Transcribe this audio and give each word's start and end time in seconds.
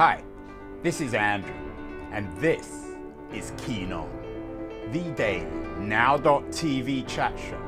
Hi, 0.00 0.24
this 0.82 1.02
is 1.02 1.12
Andrew, 1.12 1.52
and 2.10 2.34
this 2.38 2.86
is 3.34 3.52
Keen 3.58 3.92
On, 3.92 4.08
the 4.92 5.02
daily 5.10 5.44
now.tv 5.78 7.06
chat 7.06 7.38
show 7.38 7.60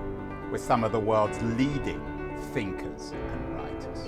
with 0.51 0.63
some 0.63 0.83
of 0.83 0.93
the 0.93 0.99
world's 0.99 1.39
leading 1.43 2.01
thinkers 2.55 3.11
and 3.11 3.55
writers. 3.55 3.99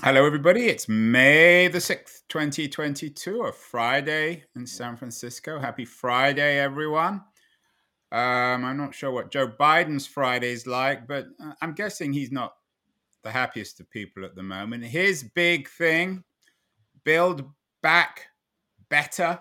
Hello, 0.00 0.24
everybody. 0.24 0.66
It's 0.66 0.88
May 0.88 1.66
the 1.66 1.78
6th, 1.78 2.20
2022, 2.28 3.42
a 3.42 3.50
Friday 3.50 4.44
in 4.54 4.64
San 4.64 4.96
Francisco. 4.96 5.58
Happy 5.58 5.84
Friday, 5.84 6.60
everyone. 6.60 7.24
Um, 8.12 8.64
I'm 8.64 8.76
not 8.76 8.94
sure 8.94 9.10
what 9.10 9.32
Joe 9.32 9.48
Biden's 9.48 10.06
Friday 10.06 10.52
is 10.52 10.68
like, 10.68 11.08
but 11.08 11.26
uh, 11.42 11.54
I'm 11.60 11.72
guessing 11.72 12.12
he's 12.12 12.30
not 12.30 12.52
the 13.28 13.32
happiest 13.32 13.78
of 13.78 13.90
people 13.90 14.24
at 14.24 14.34
the 14.34 14.42
moment. 14.42 14.82
His 14.82 15.22
big 15.22 15.68
thing 15.68 16.24
build 17.04 17.44
back 17.82 18.28
better 18.88 19.38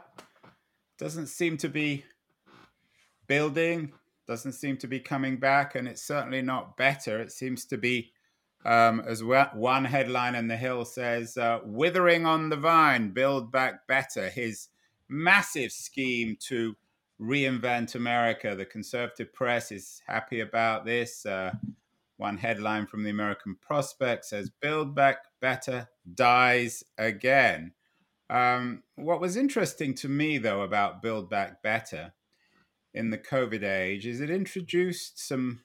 doesn't 0.97 1.27
seem 1.27 1.55
to 1.55 1.69
be 1.69 2.03
building, 3.27 3.93
doesn't 4.27 4.51
seem 4.51 4.75
to 4.77 4.87
be 4.87 4.99
coming 4.99 5.37
back, 5.37 5.75
and 5.75 5.87
it's 5.87 6.01
certainly 6.01 6.41
not 6.41 6.75
better. 6.75 7.21
It 7.21 7.31
seems 7.31 7.63
to 7.67 7.77
be, 7.77 8.11
um, 8.65 9.01
as 9.07 9.23
well, 9.23 9.49
one 9.53 9.85
headline 9.85 10.35
in 10.35 10.49
the 10.49 10.57
Hill 10.57 10.83
says, 10.83 11.37
uh, 11.37 11.59
withering 11.63 12.25
on 12.25 12.49
the 12.49 12.57
vine, 12.57 13.11
build 13.11 13.53
back 13.53 13.87
better. 13.87 14.27
His 14.27 14.67
massive 15.07 15.71
scheme 15.71 16.35
to 16.41 16.75
reinvent 17.21 17.95
America. 17.95 18.53
The 18.53 18.65
conservative 18.65 19.31
press 19.33 19.71
is 19.71 20.01
happy 20.05 20.41
about 20.41 20.83
this. 20.83 21.25
Uh, 21.25 21.53
one 22.17 22.37
headline 22.37 22.87
from 22.87 23.03
the 23.03 23.09
American 23.09 23.55
Prospect 23.61 24.25
says, 24.25 24.51
Build 24.61 24.95
Back 24.95 25.17
Better 25.39 25.87
dies 26.13 26.83
again. 26.97 27.73
Um, 28.29 28.83
what 28.95 29.21
was 29.21 29.37
interesting 29.37 29.93
to 29.95 30.09
me, 30.09 30.37
though, 30.37 30.61
about 30.61 31.01
Build 31.01 31.29
Back 31.29 31.63
Better 31.63 32.13
in 32.93 33.11
the 33.11 33.17
COVID 33.17 33.63
age 33.63 34.07
is 34.07 34.21
it 34.21 34.29
introduced 34.29 35.19
some 35.25 35.61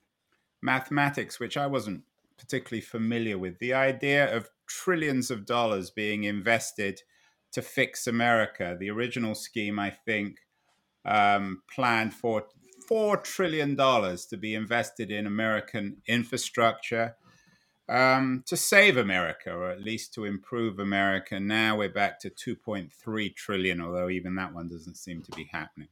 mathematics 0.61 1.41
which 1.41 1.57
I 1.57 1.67
wasn't 1.67 2.03
particularly 2.39 2.83
familiar 2.83 3.39
with. 3.39 3.59
The 3.59 3.73
idea 3.73 4.35
of 4.35 4.51
trillions 4.67 5.31
of 5.31 5.47
dollars 5.47 5.91
being 5.91 6.25
invested 6.25 7.01
to 7.53 7.63
fix 7.63 8.07
America. 8.07 8.77
The 8.79 8.91
original 8.91 9.35
scheme, 9.35 9.79
I 9.79 9.91
think, 9.91 10.39
um, 11.05 11.63
planned 11.75 12.15
for 12.15 12.45
four 12.89 13.17
trillion 13.17 13.75
dollars 13.75 14.27
to 14.27 14.37
be 14.37 14.55
invested 14.55 15.11
in 15.11 15.27
American 15.27 15.99
infrastructure 16.07 17.17
um, 17.89 18.43
to 18.47 18.57
save 18.57 18.97
America, 18.97 19.53
or 19.53 19.71
at 19.71 19.83
least 19.83 20.15
to 20.15 20.25
improve 20.25 20.79
America. 20.79 21.39
Now 21.39 21.77
we're 21.77 21.89
back 21.89 22.21
to 22.21 22.31
2.3 22.31 23.35
trillion, 23.35 23.81
although 23.81 24.09
even 24.09 24.35
that 24.37 24.55
one 24.55 24.69
doesn't 24.69 24.97
seem 24.97 25.23
to 25.23 25.31
be 25.33 25.49
happening. 25.53 25.89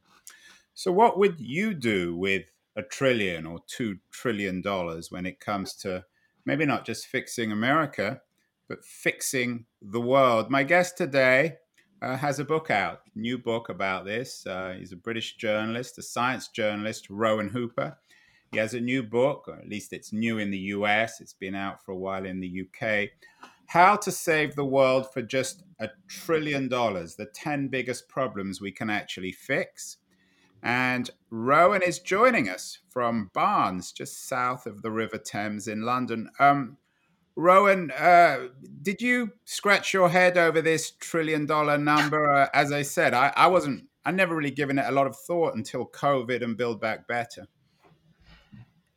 So, 0.73 0.91
what 0.91 1.19
would 1.19 1.39
you 1.39 1.73
do 1.73 2.15
with 2.15 2.45
a 2.75 2.81
trillion 2.81 3.45
or 3.45 3.59
two 3.67 3.99
trillion 4.11 4.61
dollars 4.61 5.11
when 5.11 5.25
it 5.25 5.39
comes 5.39 5.75
to 5.75 6.05
maybe 6.45 6.65
not 6.65 6.85
just 6.85 7.07
fixing 7.07 7.51
America, 7.51 8.21
but 8.67 8.83
fixing 8.83 9.65
the 9.81 10.01
world? 10.01 10.49
My 10.49 10.63
guest 10.63 10.97
today 10.97 11.57
uh, 12.01 12.17
has 12.17 12.39
a 12.39 12.45
book 12.45 12.71
out, 12.71 13.01
new 13.15 13.37
book 13.37 13.69
about 13.69 14.05
this. 14.05 14.45
Uh, 14.45 14.75
he's 14.77 14.91
a 14.91 14.97
British 14.97 15.37
journalist, 15.37 15.97
a 15.97 16.01
science 16.01 16.47
journalist, 16.47 17.09
Rowan 17.09 17.49
Hooper. 17.49 17.97
He 18.51 18.57
has 18.57 18.73
a 18.73 18.81
new 18.81 19.03
book, 19.03 19.45
or 19.47 19.55
at 19.55 19.69
least 19.69 19.93
it's 19.93 20.11
new 20.11 20.39
in 20.39 20.51
the 20.51 20.57
US. 20.57 21.21
It's 21.21 21.33
been 21.33 21.55
out 21.55 21.83
for 21.83 21.91
a 21.91 21.97
while 21.97 22.25
in 22.25 22.39
the 22.39 22.65
UK. 22.65 23.09
How 23.67 23.95
to 23.95 24.11
Save 24.11 24.55
the 24.55 24.65
World 24.65 25.13
for 25.13 25.21
Just 25.21 25.63
a 25.79 25.89
Trillion 26.09 26.67
Dollars, 26.67 27.15
the 27.15 27.27
10 27.27 27.69
biggest 27.69 28.09
problems 28.09 28.59
we 28.59 28.71
can 28.71 28.89
actually 28.89 29.31
fix. 29.31 29.97
And 30.63 31.09
Rowan 31.29 31.81
is 31.81 31.99
joining 31.99 32.49
us 32.49 32.79
from 32.89 33.31
Barnes, 33.33 33.91
just 33.91 34.27
south 34.27 34.65
of 34.65 34.81
the 34.81 34.91
River 34.91 35.17
Thames 35.17 35.67
in 35.67 35.83
London. 35.83 36.29
Um, 36.39 36.77
Rowan, 37.35 37.91
uh, 37.91 38.47
did 38.81 39.01
you 39.01 39.31
scratch 39.45 39.93
your 39.93 40.09
head 40.09 40.37
over 40.37 40.61
this 40.61 40.91
trillion 40.99 41.45
dollar 41.45 41.77
number? 41.77 42.21
Uh, 42.31 42.47
as 42.53 42.71
I 42.71 42.81
said, 42.81 43.13
I, 43.13 43.33
I 43.35 43.47
wasn't, 43.47 43.85
I 44.05 44.11
never 44.11 44.35
really 44.35 44.51
given 44.51 44.77
it 44.77 44.85
a 44.87 44.91
lot 44.91 45.07
of 45.07 45.15
thought 45.15 45.55
until 45.55 45.85
COVID 45.85 46.43
and 46.43 46.55
Build 46.55 46.79
Back 46.79 47.07
Better. 47.07 47.47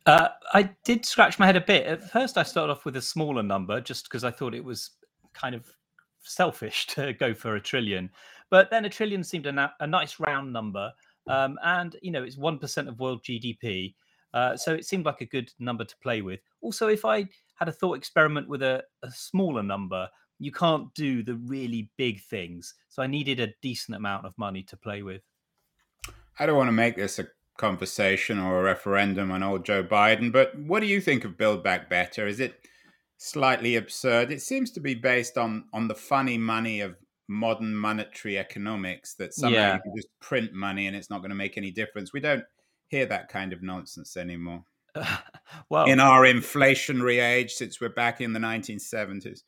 Uh, 0.05 0.29
I 0.53 0.69
did 0.83 1.05
scratch 1.05 1.39
my 1.39 1.45
head 1.45 1.55
a 1.55 1.61
bit. 1.61 1.85
At 1.87 2.11
first, 2.11 2.37
I 2.37 2.43
started 2.43 2.71
off 2.71 2.85
with 2.85 2.95
a 2.95 3.01
smaller 3.01 3.41
number 3.43 3.81
just 3.81 4.05
because 4.05 4.23
I 4.23 4.31
thought 4.31 4.53
it 4.53 4.63
was 4.63 4.91
kind 5.33 5.55
of 5.55 5.65
selfish 6.21 6.87
to 6.95 7.13
go 7.13 7.33
for 7.33 7.55
a 7.55 7.61
trillion. 7.61 8.09
But 8.49 8.69
then 8.69 8.85
a 8.85 8.89
trillion 8.89 9.23
seemed 9.23 9.47
a, 9.47 9.51
na- 9.51 9.71
a 9.79 9.87
nice 9.87 10.19
round 10.19 10.53
number. 10.53 10.91
Um, 11.27 11.57
and, 11.63 11.95
you 12.01 12.11
know, 12.11 12.23
it's 12.23 12.37
1% 12.37 12.87
of 12.87 12.99
world 12.99 13.23
GDP. 13.23 13.95
Uh, 14.33 14.55
so 14.55 14.73
it 14.73 14.85
seemed 14.85 15.05
like 15.05 15.21
a 15.21 15.25
good 15.25 15.51
number 15.59 15.83
to 15.83 15.95
play 16.03 16.21
with. 16.21 16.41
Also, 16.61 16.87
if 16.87 17.05
I 17.05 17.27
had 17.55 17.69
a 17.69 17.73
thought 17.73 17.97
experiment 17.97 18.47
with 18.47 18.61
a, 18.61 18.83
a 19.03 19.11
smaller 19.11 19.63
number, 19.63 20.09
you 20.39 20.51
can't 20.51 20.93
do 20.93 21.23
the 21.23 21.35
really 21.35 21.89
big 21.97 22.21
things. 22.23 22.73
So 22.89 23.01
I 23.01 23.07
needed 23.07 23.39
a 23.39 23.53
decent 23.61 23.95
amount 23.95 24.25
of 24.25 24.37
money 24.37 24.63
to 24.63 24.77
play 24.77 25.01
with. 25.01 25.21
I 26.37 26.45
don't 26.45 26.57
want 26.57 26.67
to 26.67 26.73
make 26.73 26.97
this 26.97 27.19
a 27.19 27.27
conversation 27.57 28.39
or 28.39 28.59
a 28.59 28.63
referendum 28.63 29.31
on 29.31 29.41
old 29.41 29.65
Joe 29.65 29.83
Biden, 29.83 30.31
but 30.31 30.57
what 30.59 30.81
do 30.81 30.87
you 30.87 30.99
think 30.99 31.23
of 31.23 31.37
Build 31.37 31.63
Back 31.63 31.89
Better? 31.89 32.27
Is 32.27 32.41
it 32.41 32.67
slightly 33.17 33.77
absurd? 33.77 34.31
It 34.31 34.41
seems 34.41 34.71
to 34.71 34.81
be 34.81 34.93
based 34.93 35.37
on 35.37 35.65
on 35.71 35.87
the 35.87 35.95
funny 35.95 36.37
money 36.37 36.81
of 36.81 36.97
modern 37.27 37.73
monetary 37.73 38.37
economics 38.37 39.15
that 39.15 39.33
somehow 39.33 39.57
yeah. 39.57 39.73
you 39.75 39.81
can 39.81 39.95
just 39.95 40.09
print 40.19 40.53
money 40.53 40.87
and 40.87 40.95
it's 40.95 41.09
not 41.09 41.19
going 41.19 41.29
to 41.29 41.35
make 41.35 41.57
any 41.57 41.71
difference. 41.71 42.13
We 42.13 42.19
don't 42.19 42.43
hear 42.87 43.05
that 43.07 43.29
kind 43.29 43.53
of 43.53 43.63
nonsense 43.63 44.17
anymore. 44.17 44.63
well, 45.69 45.85
in 45.85 45.99
our 45.99 46.23
inflationary 46.23 47.21
age, 47.21 47.53
since 47.53 47.79
we're 47.79 47.89
back 47.89 48.21
in 48.21 48.33
the 48.33 48.39
1970s. 48.39 49.43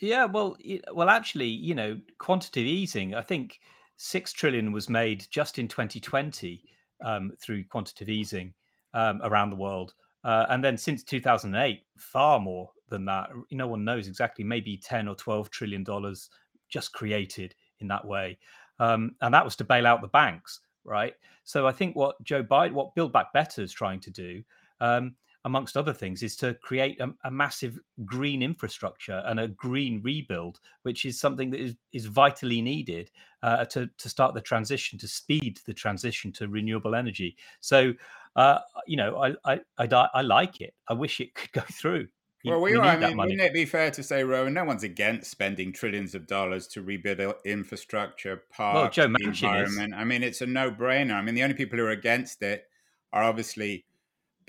Yeah, 0.00 0.24
well, 0.24 0.56
well, 0.92 1.10
actually, 1.10 1.48
you 1.48 1.74
know, 1.74 2.00
quantitative 2.18 2.66
easing. 2.66 3.14
I 3.14 3.22
think 3.22 3.60
six 3.96 4.32
trillion 4.32 4.72
was 4.72 4.88
made 4.88 5.26
just 5.30 5.58
in 5.58 5.68
2020 5.68 6.62
um, 7.04 7.32
through 7.40 7.64
quantitative 7.64 8.08
easing 8.08 8.54
um, 8.94 9.20
around 9.22 9.50
the 9.50 9.56
world, 9.56 9.94
uh, 10.24 10.46
and 10.48 10.64
then 10.64 10.76
since 10.76 11.02
2008, 11.04 11.82
far 11.98 12.40
more 12.40 12.70
than 12.88 13.04
that. 13.04 13.30
No 13.50 13.68
one 13.68 13.84
knows 13.84 14.08
exactly. 14.08 14.44
Maybe 14.44 14.76
10 14.76 15.06
or 15.06 15.14
12 15.14 15.50
trillion 15.50 15.84
dollars 15.84 16.30
just 16.68 16.92
created 16.92 17.54
in 17.80 17.88
that 17.88 18.04
way, 18.04 18.38
um, 18.78 19.14
and 19.20 19.34
that 19.34 19.44
was 19.44 19.56
to 19.56 19.64
bail 19.64 19.86
out 19.86 20.00
the 20.00 20.08
banks, 20.08 20.60
right? 20.84 21.14
So 21.44 21.66
I 21.66 21.72
think 21.72 21.94
what 21.94 22.22
Joe 22.22 22.42
Biden, 22.42 22.72
what 22.72 22.94
Build 22.94 23.12
Back 23.12 23.32
Better 23.32 23.62
is 23.62 23.72
trying 23.72 24.00
to 24.00 24.10
do 24.10 24.42
um, 24.80 25.14
amongst 25.44 25.76
other 25.76 25.92
things, 25.92 26.22
is 26.22 26.36
to 26.36 26.54
create 26.54 27.00
a, 27.00 27.12
a, 27.24 27.30
massive 27.30 27.78
green 28.04 28.42
infrastructure 28.42 29.22
and 29.26 29.40
a 29.40 29.48
green 29.48 30.00
rebuild, 30.02 30.60
which 30.82 31.04
is 31.04 31.18
something 31.18 31.50
that 31.50 31.60
is, 31.60 31.76
is 31.92 32.06
vitally 32.06 32.60
needed 32.60 33.10
uh, 33.42 33.64
to, 33.66 33.88
to 33.96 34.08
start 34.08 34.34
the 34.34 34.40
transition, 34.40 34.98
to 34.98 35.08
speed 35.08 35.58
the 35.66 35.74
transition 35.74 36.30
to 36.32 36.48
renewable 36.48 36.94
energy. 36.94 37.36
So, 37.60 37.94
uh, 38.36 38.58
you 38.86 38.96
know, 38.96 39.16
I, 39.16 39.34
I, 39.44 39.60
I, 39.78 40.08
I 40.14 40.22
like 40.22 40.60
it. 40.60 40.74
I 40.88 40.92
wish 40.92 41.20
it 41.20 41.34
could 41.34 41.52
go 41.52 41.62
through. 41.72 42.08
Well, 42.44 42.60
we, 42.60 42.72
we 42.72 42.78
are. 42.78 42.84
I 42.84 42.96
mean, 42.96 43.16
wouldn't 43.18 43.40
it 43.40 43.52
be 43.52 43.66
fair 43.66 43.90
to 43.90 44.02
say, 44.02 44.24
Rowan, 44.24 44.54
no 44.54 44.64
one's 44.64 44.82
against 44.82 45.30
spending 45.30 45.72
trillions 45.72 46.14
of 46.14 46.26
dollars 46.26 46.66
to 46.68 46.80
rebuild 46.80 47.34
infrastructure, 47.44 48.44
parks, 48.50 48.96
well, 48.96 49.06
environment. 49.06 49.92
Is. 49.92 49.98
I 49.98 50.04
mean, 50.04 50.22
it's 50.22 50.40
a 50.40 50.46
no-brainer. 50.46 51.12
I 51.12 51.20
mean, 51.20 51.34
the 51.34 51.42
only 51.42 51.54
people 51.54 51.78
who 51.78 51.84
are 51.84 51.90
against 51.90 52.42
it 52.42 52.64
are 53.12 53.22
obviously 53.22 53.84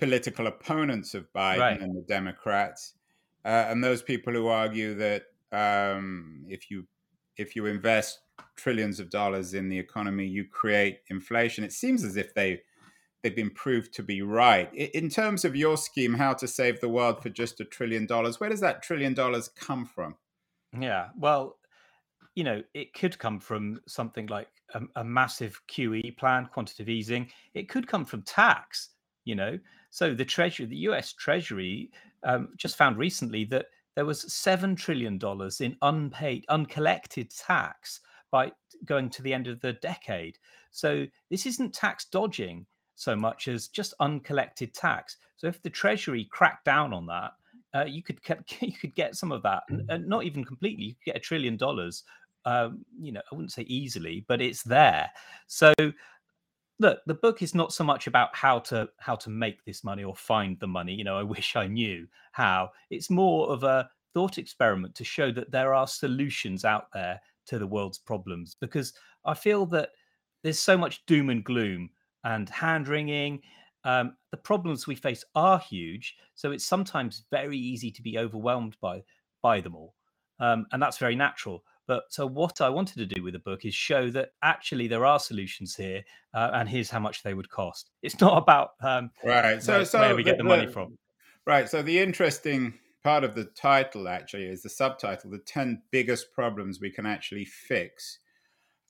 political 0.02 0.48
opponents 0.48 1.14
of 1.14 1.32
Biden 1.32 1.58
right. 1.60 1.80
and 1.80 1.94
the 1.94 2.02
Democrats, 2.02 2.94
uh, 3.44 3.66
and 3.68 3.84
those 3.84 4.02
people 4.02 4.32
who 4.32 4.48
argue 4.48 4.96
that 4.96 5.26
um, 5.52 6.44
if 6.48 6.72
you 6.72 6.88
if 7.36 7.54
you 7.54 7.66
invest 7.66 8.18
trillions 8.56 8.98
of 8.98 9.10
dollars 9.10 9.54
in 9.54 9.68
the 9.68 9.78
economy, 9.78 10.26
you 10.26 10.44
create 10.44 10.98
inflation. 11.08 11.62
It 11.62 11.72
seems 11.72 12.02
as 12.02 12.16
if 12.16 12.34
they 12.34 12.62
they've 13.22 13.36
been 13.36 13.50
proved 13.50 13.94
to 13.94 14.02
be 14.02 14.22
right. 14.22 14.74
In 14.74 15.08
terms 15.08 15.44
of 15.44 15.54
your 15.54 15.76
scheme, 15.76 16.14
how 16.14 16.32
to 16.34 16.48
save 16.48 16.80
the 16.80 16.88
world 16.88 17.22
for 17.22 17.28
just 17.28 17.60
a 17.60 17.64
trillion 17.64 18.04
dollars, 18.04 18.40
where 18.40 18.50
does 18.50 18.60
that 18.60 18.82
trillion 18.82 19.14
dollars 19.14 19.48
come 19.48 19.86
from? 19.86 20.16
Yeah, 20.76 21.10
well, 21.16 21.58
you 22.34 22.42
know, 22.42 22.60
it 22.74 22.92
could 22.92 23.20
come 23.20 23.38
from 23.38 23.80
something 23.86 24.26
like 24.26 24.48
a, 24.74 24.80
a 24.96 25.04
massive 25.04 25.60
QE 25.70 26.16
plan, 26.16 26.48
quantitative 26.52 26.88
easing. 26.88 27.30
It 27.54 27.68
could 27.68 27.86
come 27.86 28.04
from 28.04 28.22
tax. 28.22 28.88
You 29.24 29.36
know, 29.36 29.58
so 29.92 30.14
the 30.14 30.24
Treasury, 30.24 30.64
the 30.64 30.76
U.S. 30.88 31.12
Treasury, 31.12 31.90
um, 32.24 32.48
just 32.56 32.78
found 32.78 32.96
recently 32.96 33.44
that 33.44 33.66
there 33.94 34.06
was 34.06 34.32
seven 34.32 34.74
trillion 34.74 35.18
dollars 35.18 35.60
in 35.60 35.76
unpaid, 35.82 36.46
uncollected 36.48 37.30
tax 37.30 38.00
by 38.30 38.50
going 38.86 39.10
to 39.10 39.20
the 39.20 39.34
end 39.34 39.48
of 39.48 39.60
the 39.60 39.74
decade. 39.74 40.38
So 40.70 41.06
this 41.30 41.44
isn't 41.44 41.74
tax 41.74 42.06
dodging 42.06 42.64
so 42.94 43.14
much 43.14 43.48
as 43.48 43.68
just 43.68 43.92
uncollected 44.00 44.72
tax. 44.72 45.18
So 45.36 45.46
if 45.46 45.60
the 45.60 45.68
Treasury 45.68 46.26
cracked 46.30 46.64
down 46.64 46.94
on 46.94 47.04
that, 47.06 47.32
uh, 47.74 47.84
you 47.84 48.02
could 48.02 48.18
you 48.60 48.72
could 48.72 48.94
get 48.94 49.14
some 49.14 49.30
of 49.30 49.42
that, 49.42 49.64
and 49.68 50.08
not 50.08 50.24
even 50.24 50.42
completely. 50.42 50.84
You 50.84 50.94
could 50.94 51.12
get 51.12 51.16
a 51.16 51.20
trillion 51.20 51.58
dollars. 51.58 52.04
Um, 52.46 52.86
you 52.98 53.12
know, 53.12 53.20
I 53.30 53.34
wouldn't 53.34 53.52
say 53.52 53.62
easily, 53.64 54.24
but 54.26 54.40
it's 54.40 54.62
there. 54.62 55.10
So 55.48 55.74
look 56.82 57.00
the 57.06 57.14
book 57.14 57.40
is 57.40 57.54
not 57.54 57.72
so 57.72 57.82
much 57.84 58.06
about 58.06 58.34
how 58.36 58.58
to 58.58 58.88
how 58.98 59.16
to 59.16 59.30
make 59.30 59.64
this 59.64 59.82
money 59.82 60.04
or 60.04 60.14
find 60.14 60.58
the 60.60 60.66
money 60.66 60.92
you 60.92 61.04
know 61.04 61.16
i 61.16 61.22
wish 61.36 61.56
i 61.56 61.66
knew 61.66 62.06
how. 62.32 62.70
It's 62.90 63.10
more 63.10 63.48
of 63.50 63.62
a 63.62 63.88
thought 64.12 64.36
experiment 64.36 64.94
to 64.96 65.04
show 65.04 65.32
that 65.32 65.50
there 65.50 65.72
are 65.72 65.86
solutions 65.86 66.64
out 66.64 66.86
there 66.92 67.20
to 67.46 67.58
the 67.58 67.66
world's 67.66 67.98
problems 67.98 68.56
because 68.60 68.92
i 69.24 69.32
feel 69.32 69.64
that 69.66 69.90
there's 70.42 70.58
so 70.58 70.76
much 70.76 71.06
doom 71.06 71.30
and 71.30 71.44
gloom 71.44 71.88
and 72.24 72.48
hand 72.48 72.88
wringing. 72.88 73.40
Um, 73.84 74.16
the 74.30 74.36
problems 74.36 74.86
we 74.86 74.94
face 74.94 75.24
are 75.34 75.58
huge 75.58 76.16
so 76.34 76.52
it's 76.52 76.64
sometimes 76.64 77.24
very 77.30 77.58
easy 77.58 77.90
to 77.90 78.02
be 78.02 78.18
overwhelmed 78.18 78.76
by 78.80 79.02
by 79.40 79.60
them 79.60 79.74
all. 79.74 79.94
Um, 80.38 80.66
and 80.72 80.82
that's 80.82 80.98
very 80.98 81.16
natural 81.16 81.64
but 81.92 82.04
so 82.08 82.26
what 82.26 82.62
I 82.62 82.70
wanted 82.70 82.96
to 82.96 83.04
do 83.04 83.22
with 83.22 83.34
the 83.34 83.38
book 83.38 83.66
is 83.66 83.74
show 83.74 84.08
that 84.12 84.30
actually 84.42 84.88
there 84.88 85.04
are 85.04 85.18
solutions 85.18 85.76
here, 85.76 86.02
uh, 86.32 86.52
and 86.54 86.66
here's 86.66 86.88
how 86.88 87.00
much 87.00 87.22
they 87.22 87.34
would 87.34 87.50
cost. 87.50 87.90
It's 88.00 88.18
not 88.18 88.38
about 88.38 88.70
um, 88.80 89.10
right. 89.22 89.62
So 89.62 89.76
where, 89.76 89.84
so 89.84 90.00
where 90.00 90.16
we 90.16 90.22
get 90.22 90.38
the, 90.38 90.42
the 90.42 90.48
money 90.48 90.66
from. 90.66 90.96
Right. 91.46 91.68
So 91.68 91.82
the 91.82 91.98
interesting 91.98 92.72
part 93.04 93.24
of 93.24 93.34
the 93.34 93.44
title 93.44 94.08
actually 94.08 94.46
is 94.46 94.62
the 94.62 94.70
subtitle: 94.70 95.30
"The 95.30 95.40
Ten 95.40 95.82
Biggest 95.90 96.32
Problems 96.32 96.80
We 96.80 96.90
Can 96.90 97.04
Actually 97.04 97.44
Fix." 97.44 98.20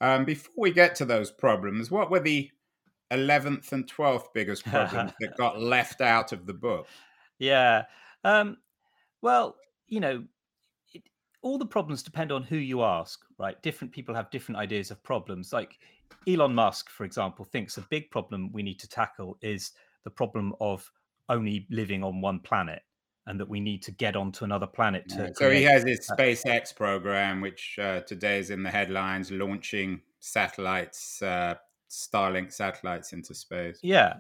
Um, 0.01 0.25
before 0.25 0.55
we 0.57 0.71
get 0.71 0.95
to 0.97 1.05
those 1.05 1.33
problems, 1.33 1.91
what 1.91 2.09
were 2.09 2.21
the 2.21 2.53
eleventh 3.11 3.73
and 3.73 3.89
twelfth 3.89 4.29
biggest 4.33 4.65
problems 4.65 5.11
that 5.19 5.37
got 5.37 5.61
left 5.61 6.01
out 6.01 6.31
of 6.31 6.47
the 6.47 6.55
book? 6.55 6.87
Yeah. 7.41 7.87
Um, 8.23 8.59
well, 9.23 9.57
you 9.89 9.99
know, 9.99 10.23
all 11.43 11.59
the 11.59 11.67
problems 11.67 12.03
depend 12.03 12.33
on 12.33 12.43
who 12.43 12.57
you 12.57 12.83
ask, 12.83 13.21
right? 13.39 13.61
Different 13.63 13.93
people 13.93 14.15
have 14.15 14.31
different 14.31 14.59
ideas 14.59 14.91
of 14.91 15.03
problems. 15.03 15.53
Like 15.53 15.79
Elon 16.27 16.55
Musk, 16.55 16.89
for 16.89 17.05
example, 17.05 17.45
thinks 17.45 17.77
a 17.77 17.83
big 17.91 18.11
problem 18.11 18.53
we 18.53 18.63
need 18.63 18.79
to 18.79 18.89
tackle 18.89 19.37
is 19.43 19.73
the 20.05 20.11
problem 20.11 20.55
of 20.61 20.91
only 21.29 21.67
living 21.71 22.03
on 22.05 22.21
one 22.21 22.39
planet 22.39 22.83
and 23.27 23.39
that 23.39 23.49
we 23.49 23.61
need 23.61 23.83
to 23.83 23.93
get 23.93 24.17
onto 24.17 24.45
another 24.45 24.67
planet 24.67 25.09
to. 25.09 25.17
Yeah, 25.17 25.29
so 25.35 25.51
he 25.51 25.63
has 25.63 25.85
his 25.85 26.09
SpaceX 26.09 26.75
program, 26.75 27.41
which 27.41 27.79
uh, 27.81 28.01
today 28.01 28.39
is 28.39 28.51
in 28.51 28.63
the 28.63 28.71
headlines, 28.71 29.31
launching 29.31 30.01
satellites, 30.21 31.23
uh, 31.23 31.55
Starlink 31.91 32.53
satellites 32.53 33.13
into 33.13 33.35
space. 33.35 33.79
Yeah, 33.83 34.15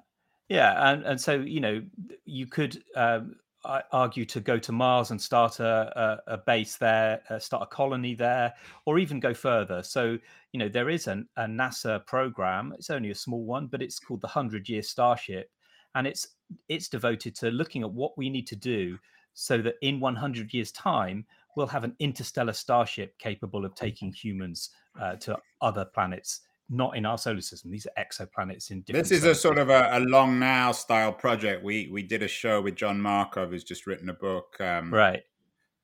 yeah, 0.48 0.92
and 0.92 1.04
and 1.04 1.20
so 1.20 1.40
you 1.40 1.60
know 1.60 1.82
you 2.24 2.46
could 2.46 2.84
um, 2.94 3.36
I 3.64 3.82
argue 3.92 4.24
to 4.26 4.40
go 4.40 4.58
to 4.58 4.72
Mars 4.72 5.10
and 5.10 5.20
start 5.20 5.60
a, 5.60 6.20
a, 6.26 6.34
a 6.34 6.38
base 6.38 6.76
there, 6.76 7.20
uh, 7.30 7.38
start 7.38 7.62
a 7.62 7.66
colony 7.66 8.14
there, 8.14 8.54
or 8.86 8.98
even 8.98 9.20
go 9.20 9.34
further. 9.34 9.82
So, 9.82 10.18
you 10.52 10.58
know, 10.58 10.68
there 10.68 10.90
is 10.90 11.06
an, 11.06 11.28
a 11.36 11.44
NASA 11.44 12.04
program. 12.06 12.72
It's 12.76 12.90
only 12.90 13.10
a 13.10 13.14
small 13.14 13.44
one, 13.44 13.68
but 13.68 13.82
it's 13.82 13.98
called 13.98 14.20
the 14.20 14.28
Hundred 14.28 14.68
Year 14.68 14.82
Starship, 14.82 15.50
and 15.94 16.06
it's 16.06 16.28
it's 16.68 16.88
devoted 16.88 17.34
to 17.36 17.50
looking 17.50 17.82
at 17.82 17.92
what 17.92 18.18
we 18.18 18.28
need 18.28 18.46
to 18.48 18.56
do 18.56 18.98
so 19.34 19.58
that 19.58 19.76
in 19.80 20.00
100 20.00 20.52
years' 20.52 20.72
time 20.72 21.24
we'll 21.56 21.66
have 21.66 21.84
an 21.84 21.96
interstellar 21.98 22.52
starship 22.52 23.16
capable 23.18 23.64
of 23.64 23.74
taking 23.74 24.12
humans 24.12 24.70
uh, 25.00 25.16
to 25.16 25.38
other 25.62 25.86
planets 25.86 26.40
not 26.70 26.96
in 26.96 27.04
our 27.04 27.18
solar 27.18 27.40
system. 27.40 27.70
These 27.70 27.86
are 27.86 28.04
exoplanets 28.04 28.70
in 28.70 28.82
different. 28.82 29.08
This 29.08 29.18
is 29.18 29.24
a 29.24 29.34
sort 29.34 29.58
of 29.58 29.68
a, 29.68 29.90
a, 29.92 30.00
long 30.00 30.38
now 30.38 30.72
style 30.72 31.12
project. 31.12 31.62
We 31.62 31.88
we 31.92 32.02
did 32.02 32.22
a 32.22 32.28
show 32.28 32.60
with 32.60 32.76
John 32.76 32.98
Markoff, 33.00 33.50
who's 33.50 33.64
just 33.64 33.86
written 33.86 34.08
a 34.08 34.14
book, 34.14 34.56
um, 34.60 34.92
right? 34.92 35.22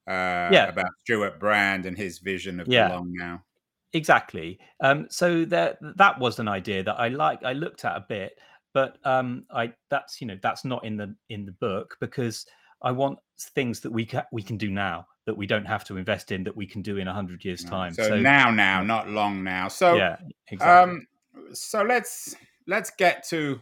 Uh, 0.07 0.49
yeah, 0.51 0.69
about 0.69 0.91
Stewart 1.01 1.39
Brand 1.39 1.85
and 1.85 1.97
his 1.97 2.19
vision 2.19 2.61
of 2.61 2.69
yeah. 2.69 2.89
the 2.89 2.95
long 2.95 3.13
now. 3.13 3.45
Exactly. 3.93 4.59
Um, 4.83 5.07
so 5.11 5.45
that 5.47 5.79
that 5.97 6.19
was 6.19 6.39
an 6.39 6.49
idea 6.49 6.83
that 6.83 6.99
I 6.99 7.09
like. 7.09 7.43
I 7.43 7.53
looked 7.53 7.85
at 7.85 7.97
a 7.97 8.05
bit, 8.09 8.39
but 8.75 8.99
um, 9.05 9.45
I 9.51 9.73
that's 9.91 10.21
you 10.21 10.27
know 10.27 10.39
that's 10.43 10.65
not 10.65 10.85
in 10.85 10.97
the 10.97 11.15
in 11.29 11.45
the 11.45 11.53
book 11.53 11.97
because 12.01 12.47
I 12.83 12.93
want 12.93 13.19
things 13.55 13.81
that 13.81 13.91
we 13.91 14.05
can 14.05 14.25
we 14.33 14.43
can 14.43 14.57
do 14.57 14.71
now 14.71 15.07
that 15.29 15.37
we 15.37 15.47
don't 15.47 15.67
have 15.67 15.85
to 15.85 15.99
invest 15.99 16.33
in 16.33 16.43
that 16.45 16.57
we 16.57 16.67
can 16.67 16.81
do 16.81 16.97
in 16.97 17.07
100 17.07 17.45
years 17.45 17.63
time. 17.63 17.93
So, 17.93 18.03
so 18.05 18.19
now 18.19 18.51
now 18.51 18.83
not 18.83 19.11
long 19.11 19.45
now. 19.45 19.69
So 19.69 19.95
yeah 19.95 20.17
exactly. 20.49 20.95
um 20.95 21.07
so 21.53 21.83
let's 21.83 22.35
let's 22.67 22.91
get 22.91 23.29
to 23.29 23.61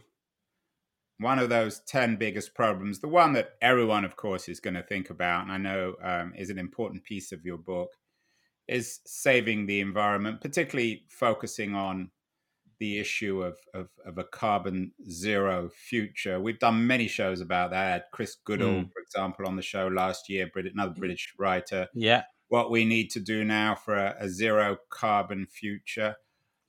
one 1.19 1.39
of 1.39 1.49
those 1.49 1.81
10 1.81 2.15
biggest 2.15 2.53
problems 2.53 2.99
the 2.99 3.07
one 3.07 3.33
that 3.33 3.55
everyone 3.61 4.05
of 4.05 4.15
course 4.15 4.47
is 4.47 4.61
going 4.61 4.75
to 4.75 4.83
think 4.83 5.09
about 5.09 5.43
and 5.43 5.51
i 5.51 5.57
know 5.57 5.95
um, 6.03 6.31
is 6.37 6.49
an 6.49 6.59
important 6.59 7.03
piece 7.03 7.31
of 7.31 7.43
your 7.43 7.57
book 7.57 7.89
is 8.67 8.99
saving 9.05 9.65
the 9.65 9.79
environment 9.79 10.39
particularly 10.39 11.03
focusing 11.09 11.73
on 11.73 12.11
the 12.79 12.99
issue 12.99 13.41
of, 13.41 13.57
of, 13.73 13.89
of, 14.05 14.17
a 14.17 14.23
carbon 14.23 14.91
zero 15.09 15.69
future. 15.69 16.39
We've 16.39 16.59
done 16.59 16.85
many 16.85 17.07
shows 17.07 17.41
about 17.41 17.71
that. 17.71 18.05
Chris 18.11 18.35
Goodall, 18.45 18.83
mm. 18.83 18.91
for 18.91 18.99
example, 19.01 19.47
on 19.47 19.55
the 19.55 19.61
show 19.61 19.87
last 19.87 20.29
year, 20.29 20.49
another 20.55 20.93
British 20.93 21.33
writer. 21.37 21.87
Yeah. 21.93 22.23
What 22.49 22.71
we 22.71 22.85
need 22.85 23.09
to 23.11 23.19
do 23.19 23.43
now 23.43 23.75
for 23.75 23.95
a, 23.95 24.15
a 24.19 24.29
zero 24.29 24.77
carbon 24.89 25.47
future. 25.47 26.15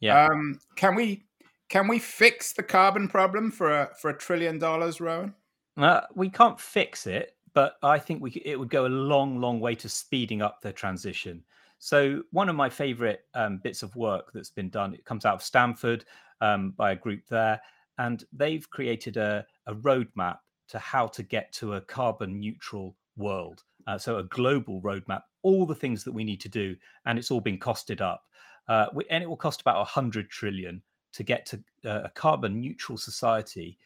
Yeah. 0.01 0.27
Um, 0.27 0.61
can 0.77 0.95
we 0.95 1.25
can 1.69 1.89
we 1.89 1.99
fix 1.99 2.53
the 2.53 2.63
carbon 2.63 3.09
problem 3.09 3.51
for 3.51 3.71
a 3.71 3.91
for 4.01 4.11
a 4.11 4.17
trillion 4.17 4.59
dollars, 4.59 5.01
Rowan? 5.01 5.35
Uh, 5.77 6.01
we 6.15 6.29
can't 6.29 6.59
fix 6.59 7.07
it, 7.07 7.37
but 7.55 7.75
I 7.83 7.99
think 7.99 8.23
we 8.23 8.31
it 8.45 8.59
would 8.59 8.71
go 8.71 8.87
a 8.87 8.89
long, 8.89 9.41
long 9.41 9.61
way 9.61 9.75
to 9.77 9.89
speeding 9.89 10.43
up 10.43 10.61
the 10.63 10.73
transition. 10.73 11.45
So 11.79 12.23
one 12.33 12.49
of 12.49 12.57
my 12.57 12.69
favorite 12.69 13.25
um, 13.35 13.59
bits 13.59 13.83
of 13.83 13.95
work 13.97 14.31
that's 14.35 14.51
been 14.51 14.71
done, 14.71 14.95
it 14.95 15.05
comes 15.05 15.25
out 15.25 15.35
of 15.35 15.43
Stanford 15.43 16.05
um, 16.41 16.73
by 16.77 16.93
a 16.93 16.97
group 16.97 17.27
there, 17.29 17.61
and 17.99 18.25
they've 18.33 18.69
created 18.69 19.17
a, 19.17 19.47
a 19.67 19.75
roadmap 19.75 20.39
to 20.69 20.79
how 20.79 21.07
to 21.07 21.23
get 21.23 21.53
to 21.53 21.75
a 21.75 21.81
carbon 21.81 22.39
neutral 22.41 22.97
world. 23.17 23.65
Uh, 23.87 23.97
so 23.97 24.19
a 24.19 24.25
global 24.25 24.81
roadmap, 24.83 25.23
all 25.43 25.65
the 25.65 25.75
things 25.75 26.05
that 26.05 26.13
we 26.13 26.25
need 26.25 26.41
to 26.41 26.49
do, 26.49 26.77
and 27.07 27.19
it's 27.19 27.31
all 27.31 27.41
been 27.41 27.59
costed 27.59 28.01
up. 28.01 28.25
Uh, 28.69 28.87
and 29.09 29.23
it 29.23 29.29
will 29.29 29.37
cost 29.37 29.63
about 29.63 29.77
100 29.77 30.29
trillion 30.29 30.83
to 31.13 31.23
get 31.23 31.47
to 31.47 31.57
uh, 31.87 32.03
a 32.05 32.11
carbon 32.11 32.61
neutral 32.61 32.99
society 32.99 33.79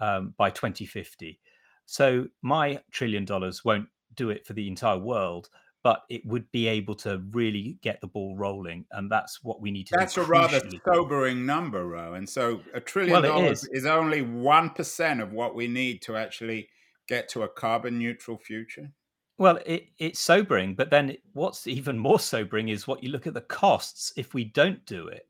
um, 0.00 0.32
by 0.36 0.48
2050. 0.48 1.40
So 1.86 2.26
my 2.42 2.80
trillion 2.92 3.24
dollars 3.24 3.64
won't 3.64 3.88
do 4.14 4.30
it 4.30 4.46
for 4.46 4.52
the 4.52 4.68
entire 4.68 4.98
world, 4.98 5.48
but 5.88 6.04
it 6.10 6.20
would 6.26 6.52
be 6.52 6.66
able 6.66 6.94
to 6.94 7.16
really 7.30 7.78
get 7.80 7.98
the 8.02 8.06
ball 8.06 8.36
rolling, 8.36 8.84
and 8.92 9.10
that's 9.10 9.42
what 9.42 9.62
we 9.62 9.70
need 9.70 9.86
to. 9.86 9.94
Do. 9.94 10.00
That's 10.00 10.18
a 10.18 10.22
rather 10.22 10.60
sobering 10.84 11.46
number, 11.46 11.86
Rowan. 11.86 12.26
So 12.26 12.60
a 12.74 12.80
trillion 12.80 13.12
well, 13.12 13.22
dollars 13.22 13.62
is. 13.62 13.70
is 13.72 13.86
only 13.86 14.20
one 14.20 14.68
percent 14.68 15.22
of 15.22 15.32
what 15.32 15.54
we 15.54 15.66
need 15.66 16.02
to 16.02 16.14
actually 16.14 16.68
get 17.08 17.30
to 17.30 17.44
a 17.44 17.48
carbon 17.48 17.98
neutral 17.98 18.36
future. 18.36 18.90
Well, 19.38 19.60
it, 19.64 19.86
it's 19.96 20.20
sobering, 20.20 20.74
but 20.74 20.90
then 20.90 21.16
what's 21.32 21.66
even 21.66 21.96
more 21.98 22.20
sobering 22.20 22.68
is 22.68 22.86
what 22.86 23.02
you 23.02 23.08
look 23.08 23.26
at 23.26 23.32
the 23.32 23.40
costs 23.40 24.12
if 24.14 24.34
we 24.34 24.44
don't 24.44 24.84
do 24.84 25.08
it. 25.08 25.26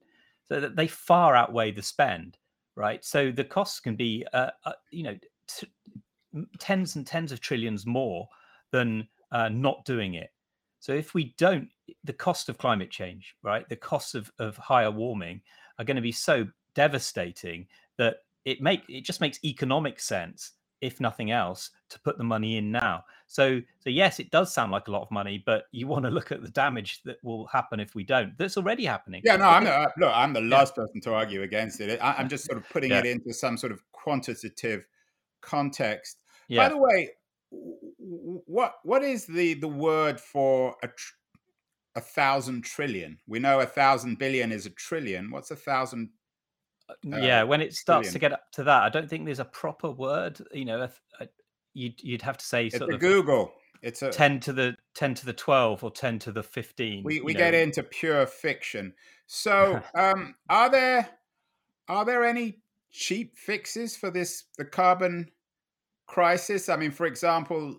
So 0.48 0.58
that 0.58 0.74
they 0.74 0.88
far 0.88 1.36
outweigh 1.36 1.70
the 1.70 1.82
spend, 1.84 2.36
right? 2.74 3.04
So 3.04 3.30
the 3.30 3.44
costs 3.44 3.78
can 3.78 3.94
be, 3.94 4.26
uh, 4.32 4.50
uh, 4.64 4.72
you 4.90 5.04
know, 5.04 5.16
t- 5.46 5.68
tens 6.58 6.96
and 6.96 7.06
tens 7.06 7.30
of 7.30 7.40
trillions 7.40 7.86
more 7.86 8.26
than 8.72 9.06
uh, 9.30 9.50
not 9.50 9.84
doing 9.84 10.14
it. 10.14 10.30
So 10.80 10.92
if 10.92 11.14
we 11.14 11.34
don't, 11.38 11.68
the 12.04 12.12
cost 12.12 12.48
of 12.48 12.58
climate 12.58 12.90
change, 12.90 13.34
right, 13.42 13.68
the 13.68 13.76
costs 13.76 14.14
of, 14.14 14.30
of 14.38 14.56
higher 14.56 14.90
warming 14.90 15.40
are 15.78 15.84
going 15.84 15.96
to 15.96 16.02
be 16.02 16.12
so 16.12 16.46
devastating 16.74 17.66
that 17.96 18.18
it 18.44 18.62
make 18.62 18.82
it 18.88 19.04
just 19.04 19.20
makes 19.20 19.38
economic 19.44 20.00
sense, 20.00 20.52
if 20.80 21.00
nothing 21.00 21.30
else, 21.30 21.70
to 21.90 22.00
put 22.00 22.16
the 22.18 22.24
money 22.24 22.56
in 22.56 22.70
now. 22.70 23.04
So 23.26 23.60
so 23.80 23.90
yes, 23.90 24.20
it 24.20 24.30
does 24.30 24.54
sound 24.54 24.72
like 24.72 24.88
a 24.88 24.90
lot 24.90 25.02
of 25.02 25.10
money, 25.10 25.42
but 25.44 25.64
you 25.72 25.86
want 25.92 26.04
to 26.04 26.10
look 26.10 26.32
at 26.32 26.42
the 26.42 26.50
damage 26.50 27.02
that 27.04 27.16
will 27.22 27.46
happen 27.48 27.80
if 27.80 27.94
we 27.94 28.04
don't. 28.04 28.36
That's 28.38 28.56
already 28.56 28.84
happening. 28.84 29.22
Yeah, 29.24 29.36
no, 29.36 29.46
I'm 29.46 29.64
the, 29.64 29.72
uh, 29.72 29.86
look, 29.98 30.12
I'm 30.14 30.32
the 30.32 30.40
last 30.40 30.74
yeah. 30.76 30.84
person 30.84 31.00
to 31.02 31.14
argue 31.14 31.42
against 31.42 31.80
it. 31.80 31.98
I, 32.00 32.20
am 32.20 32.28
just 32.28 32.44
sort 32.46 32.58
of 32.58 32.68
putting 32.70 32.90
yeah. 32.90 33.00
it 33.00 33.06
into 33.06 33.32
some 33.32 33.56
sort 33.56 33.72
of 33.72 33.82
quantitative 33.92 34.84
context. 35.40 36.20
Yeah. 36.48 36.66
By 36.66 36.68
the 36.70 36.78
way, 36.78 37.10
what 37.50 38.74
what 38.82 39.02
is 39.02 39.26
the 39.26 39.54
the 39.54 39.68
word 39.68 40.20
for 40.20 40.76
a 40.82 40.88
tr- 40.88 41.14
a 41.96 42.00
thousand 42.00 42.64
trillion? 42.64 43.18
We 43.26 43.38
know 43.38 43.60
a 43.60 43.66
thousand 43.66 44.18
billion 44.18 44.52
is 44.52 44.66
a 44.66 44.70
trillion. 44.70 45.30
What's 45.30 45.50
a 45.50 45.56
thousand? 45.56 46.10
Uh, 46.88 46.94
yeah, 47.18 47.42
when 47.42 47.60
it 47.60 47.74
starts 47.74 48.08
trillion? 48.08 48.12
to 48.12 48.18
get 48.18 48.32
up 48.32 48.52
to 48.52 48.64
that, 48.64 48.82
I 48.82 48.88
don't 48.88 49.08
think 49.08 49.24
there's 49.24 49.40
a 49.40 49.44
proper 49.44 49.90
word. 49.90 50.40
You 50.52 50.64
know, 50.64 50.82
a, 50.82 50.90
a, 51.20 51.28
you'd 51.74 52.02
you'd 52.02 52.22
have 52.22 52.38
to 52.38 52.44
say 52.44 52.68
sort 52.68 52.90
it's 52.90 52.94
of 52.94 53.00
Google. 53.00 53.52
It's 53.82 54.02
a 54.02 54.10
ten 54.10 54.40
to 54.40 54.52
the 54.52 54.76
ten 54.94 55.14
to 55.14 55.26
the 55.26 55.32
twelve 55.32 55.84
or 55.84 55.90
ten 55.90 56.18
to 56.20 56.32
the 56.32 56.42
fifteen. 56.42 57.04
We 57.04 57.20
we 57.20 57.34
get 57.34 57.52
know. 57.52 57.60
into 57.60 57.82
pure 57.82 58.26
fiction. 58.26 58.94
So, 59.26 59.80
um, 59.94 60.34
are 60.48 60.70
there 60.70 61.08
are 61.88 62.04
there 62.04 62.24
any 62.24 62.60
cheap 62.90 63.36
fixes 63.36 63.96
for 63.96 64.10
this 64.10 64.44
the 64.56 64.64
carbon 64.64 65.30
crisis? 66.08 66.68
I 66.68 66.76
mean, 66.76 66.90
for 66.90 67.06
example, 67.06 67.76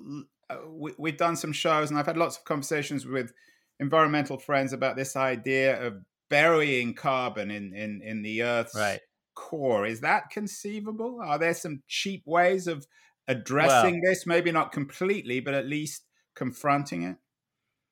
uh, 0.49 0.57
we, 0.69 0.93
we've 0.97 1.17
done 1.17 1.35
some 1.35 1.51
shows, 1.51 1.89
and 1.89 1.99
I've 1.99 2.05
had 2.05 2.17
lots 2.17 2.37
of 2.37 2.45
conversations 2.45 3.05
with 3.05 3.33
environmental 3.79 4.37
friends 4.37 4.71
about 4.71 4.95
this 4.95 5.17
idea 5.17 5.85
of 5.85 5.97
burying 6.29 6.93
carbon 6.93 7.51
in 7.51 7.73
in 7.73 8.01
in 8.01 8.21
the 8.21 8.43
Earth's 8.43 8.75
right. 8.75 9.01
core. 9.35 9.85
Is 9.85 9.99
that 10.01 10.29
conceivable? 10.29 11.19
Are 11.21 11.37
there 11.37 11.53
some 11.53 11.83
cheap 11.87 12.23
ways 12.25 12.67
of 12.67 12.85
addressing 13.27 14.01
well, 14.01 14.11
this? 14.11 14.25
Maybe 14.25 14.51
not 14.51 14.71
completely, 14.71 15.41
but 15.41 15.53
at 15.53 15.67
least 15.67 16.05
confronting 16.35 17.03
it. 17.03 17.17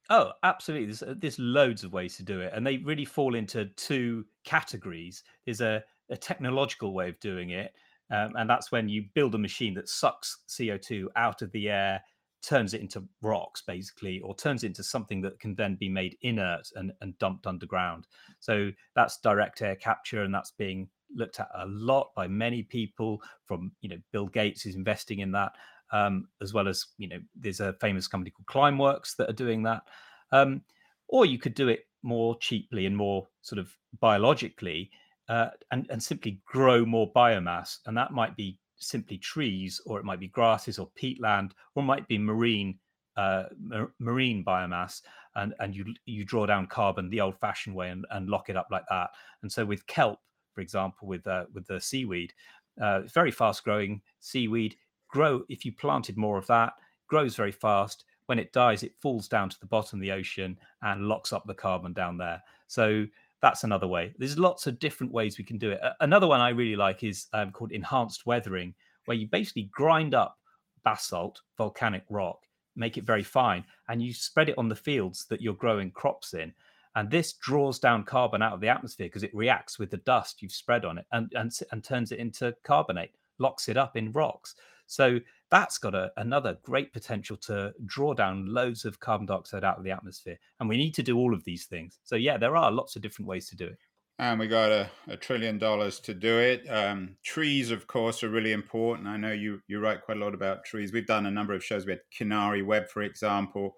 Oh, 0.09 0.31
absolutely. 0.41 0.85
There's, 0.85 1.03
uh, 1.03 1.15
there's 1.17 1.37
loads 1.37 1.83
of 1.83 1.91
ways 1.91 2.15
to 2.17 2.23
do 2.23 2.39
it, 2.39 2.53
and 2.55 2.65
they 2.65 2.77
really 2.77 3.05
fall 3.05 3.35
into 3.35 3.65
two 3.75 4.25
categories. 4.45 5.23
There's 5.45 5.59
a, 5.59 5.83
a 6.09 6.15
technological 6.15 6.93
way 6.93 7.09
of 7.09 7.19
doing 7.19 7.49
it, 7.49 7.73
um, 8.11 8.33
and 8.35 8.49
that's 8.49 8.71
when 8.71 8.89
you 8.89 9.05
build 9.13 9.35
a 9.35 9.39
machine 9.39 9.73
that 9.75 9.89
sucks 9.89 10.39
CO2 10.47 11.05
out 11.15 11.41
of 11.41 11.51
the 11.51 11.69
air, 11.69 12.01
turns 12.41 12.73
it 12.73 12.81
into 12.81 13.03
rocks, 13.21 13.61
basically, 13.61 14.19
or 14.21 14.35
turns 14.35 14.63
it 14.63 14.67
into 14.67 14.83
something 14.83 15.21
that 15.21 15.39
can 15.39 15.55
then 15.55 15.75
be 15.75 15.89
made 15.89 16.17
inert 16.21 16.69
and, 16.75 16.91
and 17.01 17.17
dumped 17.19 17.47
underground. 17.47 18.07
So 18.39 18.71
that's 18.95 19.19
direct 19.19 19.61
air 19.61 19.75
capture, 19.75 20.23
and 20.23 20.33
that's 20.33 20.51
being 20.51 20.87
looked 21.15 21.39
at 21.39 21.49
a 21.55 21.65
lot 21.67 22.11
by 22.15 22.27
many 22.27 22.63
people. 22.63 23.21
From 23.45 23.71
you 23.81 23.89
know, 23.89 23.97
Bill 24.11 24.27
Gates 24.27 24.65
is 24.65 24.75
investing 24.75 25.19
in 25.19 25.31
that 25.31 25.53
um, 25.91 26.27
as 26.41 26.53
well 26.53 26.67
as 26.67 26.85
you 26.97 27.07
know 27.07 27.19
there's 27.35 27.59
a 27.59 27.73
famous 27.73 28.07
company 28.07 28.31
called 28.31 28.47
Climeworks 28.47 29.15
that 29.17 29.29
are 29.29 29.33
doing 29.33 29.63
that. 29.63 29.83
Um, 30.31 30.61
or 31.07 31.25
you 31.25 31.39
could 31.39 31.53
do 31.53 31.69
it 31.69 31.85
more 32.03 32.37
cheaply 32.39 32.85
and 32.85 32.95
more 32.95 33.27
sort 33.41 33.59
of 33.59 33.71
biologically 33.99 34.91
uh, 35.29 35.49
and, 35.71 35.87
and 35.89 36.01
simply 36.01 36.39
grow 36.45 36.85
more 36.85 37.11
biomass. 37.13 37.79
And 37.85 37.97
that 37.97 38.11
might 38.11 38.35
be 38.35 38.57
simply 38.77 39.17
trees, 39.17 39.81
or 39.85 39.99
it 39.99 40.05
might 40.05 40.19
be 40.19 40.27
grasses 40.27 40.79
or 40.79 40.89
peatland, 41.01 41.51
or 41.75 41.83
it 41.83 41.87
might 41.87 42.07
be 42.07 42.17
marine 42.17 42.77
uh, 43.17 43.45
mar- 43.59 43.93
marine 43.99 44.43
biomass, 44.45 45.01
and 45.35 45.53
and 45.59 45.75
you 45.75 45.85
you 46.05 46.23
draw 46.23 46.45
down 46.45 46.67
carbon 46.67 47.09
the 47.09 47.21
old-fashioned 47.21 47.75
way 47.75 47.89
and, 47.89 48.05
and 48.11 48.29
lock 48.29 48.49
it 48.49 48.55
up 48.55 48.67
like 48.69 48.85
that. 48.89 49.09
And 49.41 49.51
so 49.51 49.65
with 49.65 49.87
kelp, 49.87 50.19
for 50.53 50.61
example, 50.61 51.07
with 51.07 51.25
uh, 51.25 51.45
with 51.53 51.65
the 51.65 51.81
seaweed, 51.81 52.33
uh, 52.79 53.01
very 53.01 53.31
fast-growing 53.31 54.01
seaweed, 54.19 54.75
grow 55.07 55.43
if 55.49 55.65
you 55.65 55.71
planted 55.71 56.17
more 56.17 56.37
of 56.37 56.47
that 56.47 56.73
grows 57.07 57.35
very 57.35 57.51
fast 57.51 58.03
when 58.27 58.39
it 58.39 58.51
dies 58.53 58.83
it 58.83 58.93
falls 59.01 59.27
down 59.27 59.49
to 59.49 59.59
the 59.59 59.65
bottom 59.65 59.99
of 59.99 60.01
the 60.01 60.11
ocean 60.11 60.57
and 60.81 61.07
locks 61.07 61.33
up 61.33 61.45
the 61.47 61.53
carbon 61.53 61.93
down 61.93 62.17
there 62.17 62.41
so 62.67 63.05
that's 63.41 63.63
another 63.63 63.87
way. 63.87 64.13
There's 64.17 64.39
lots 64.39 64.67
of 64.67 64.79
different 64.79 65.11
ways 65.11 65.37
we 65.37 65.43
can 65.43 65.57
do 65.57 65.71
it. 65.71 65.79
Another 65.99 66.27
one 66.27 66.41
i 66.41 66.49
really 66.49 66.75
like 66.75 67.03
is 67.03 67.27
um, 67.33 67.51
called 67.51 67.71
enhanced 67.71 68.25
weathering 68.25 68.73
where 69.05 69.17
you 69.17 69.27
basically 69.27 69.69
grind 69.71 70.13
up 70.13 70.37
basalt 70.83 71.41
volcanic 71.57 72.03
rock 72.09 72.39
make 72.75 72.97
it 72.97 73.03
very 73.03 73.23
fine 73.23 73.63
and 73.89 74.01
you 74.01 74.13
spread 74.13 74.49
it 74.49 74.57
on 74.57 74.69
the 74.69 74.75
fields 74.75 75.25
that 75.29 75.41
you're 75.41 75.53
growing 75.53 75.91
crops 75.91 76.33
in. 76.33 76.53
And 76.95 77.11
this 77.11 77.33
draws 77.33 77.79
down 77.79 78.03
carbon 78.03 78.41
out 78.41 78.53
of 78.53 78.61
the 78.61 78.69
atmosphere 78.69 79.07
because 79.07 79.23
it 79.23 79.35
reacts 79.35 79.77
with 79.77 79.91
the 79.91 79.97
dust 79.97 80.41
you've 80.41 80.51
spread 80.51 80.85
on 80.85 80.97
it 80.97 81.05
and, 81.11 81.31
and, 81.35 81.51
and 81.71 81.83
turns 81.83 82.11
it 82.11 82.19
into 82.19 82.55
carbonate 82.63 83.11
locks 83.39 83.69
it 83.69 83.77
up 83.77 83.95
in 83.95 84.11
rocks. 84.13 84.55
So 84.87 85.19
that's 85.49 85.77
got 85.77 85.95
a, 85.95 86.11
another 86.17 86.57
great 86.63 86.93
potential 86.93 87.37
to 87.37 87.73
draw 87.85 88.13
down 88.13 88.45
loads 88.47 88.85
of 88.85 88.99
carbon 88.99 89.25
dioxide 89.25 89.63
out 89.63 89.77
of 89.77 89.83
the 89.83 89.91
atmosphere. 89.91 90.37
And 90.59 90.67
we 90.67 90.77
need 90.77 90.93
to 90.95 91.03
do 91.03 91.17
all 91.17 91.33
of 91.33 91.43
these 91.45 91.65
things. 91.65 91.99
So, 92.03 92.15
yeah, 92.15 92.37
there 92.37 92.55
are 92.55 92.71
lots 92.71 92.95
of 92.95 93.01
different 93.01 93.29
ways 93.29 93.47
to 93.49 93.55
do 93.55 93.65
it. 93.65 93.77
And 94.19 94.39
we 94.39 94.47
got 94.47 94.71
a, 94.71 94.89
a 95.07 95.15
trillion 95.15 95.59
dollars 95.59 95.99
to 96.01 96.13
do 96.13 96.39
it. 96.39 96.67
Um, 96.67 97.17
trees, 97.23 97.69
of 97.69 97.85
course, 97.85 98.23
are 98.23 98.29
really 98.29 98.51
important. 98.51 99.07
I 99.07 99.15
know 99.15 99.31
you, 99.31 99.61
you 99.67 99.79
write 99.79 100.01
quite 100.01 100.17
a 100.17 100.19
lot 100.19 100.33
about 100.33 100.65
trees. 100.65 100.91
We've 100.91 101.05
done 101.05 101.27
a 101.27 101.31
number 101.31 101.53
of 101.53 101.63
shows. 101.63 101.85
We 101.85 101.91
had 101.93 102.01
Kinari 102.17 102.65
Webb, 102.65 102.87
for 102.87 103.03
example, 103.03 103.75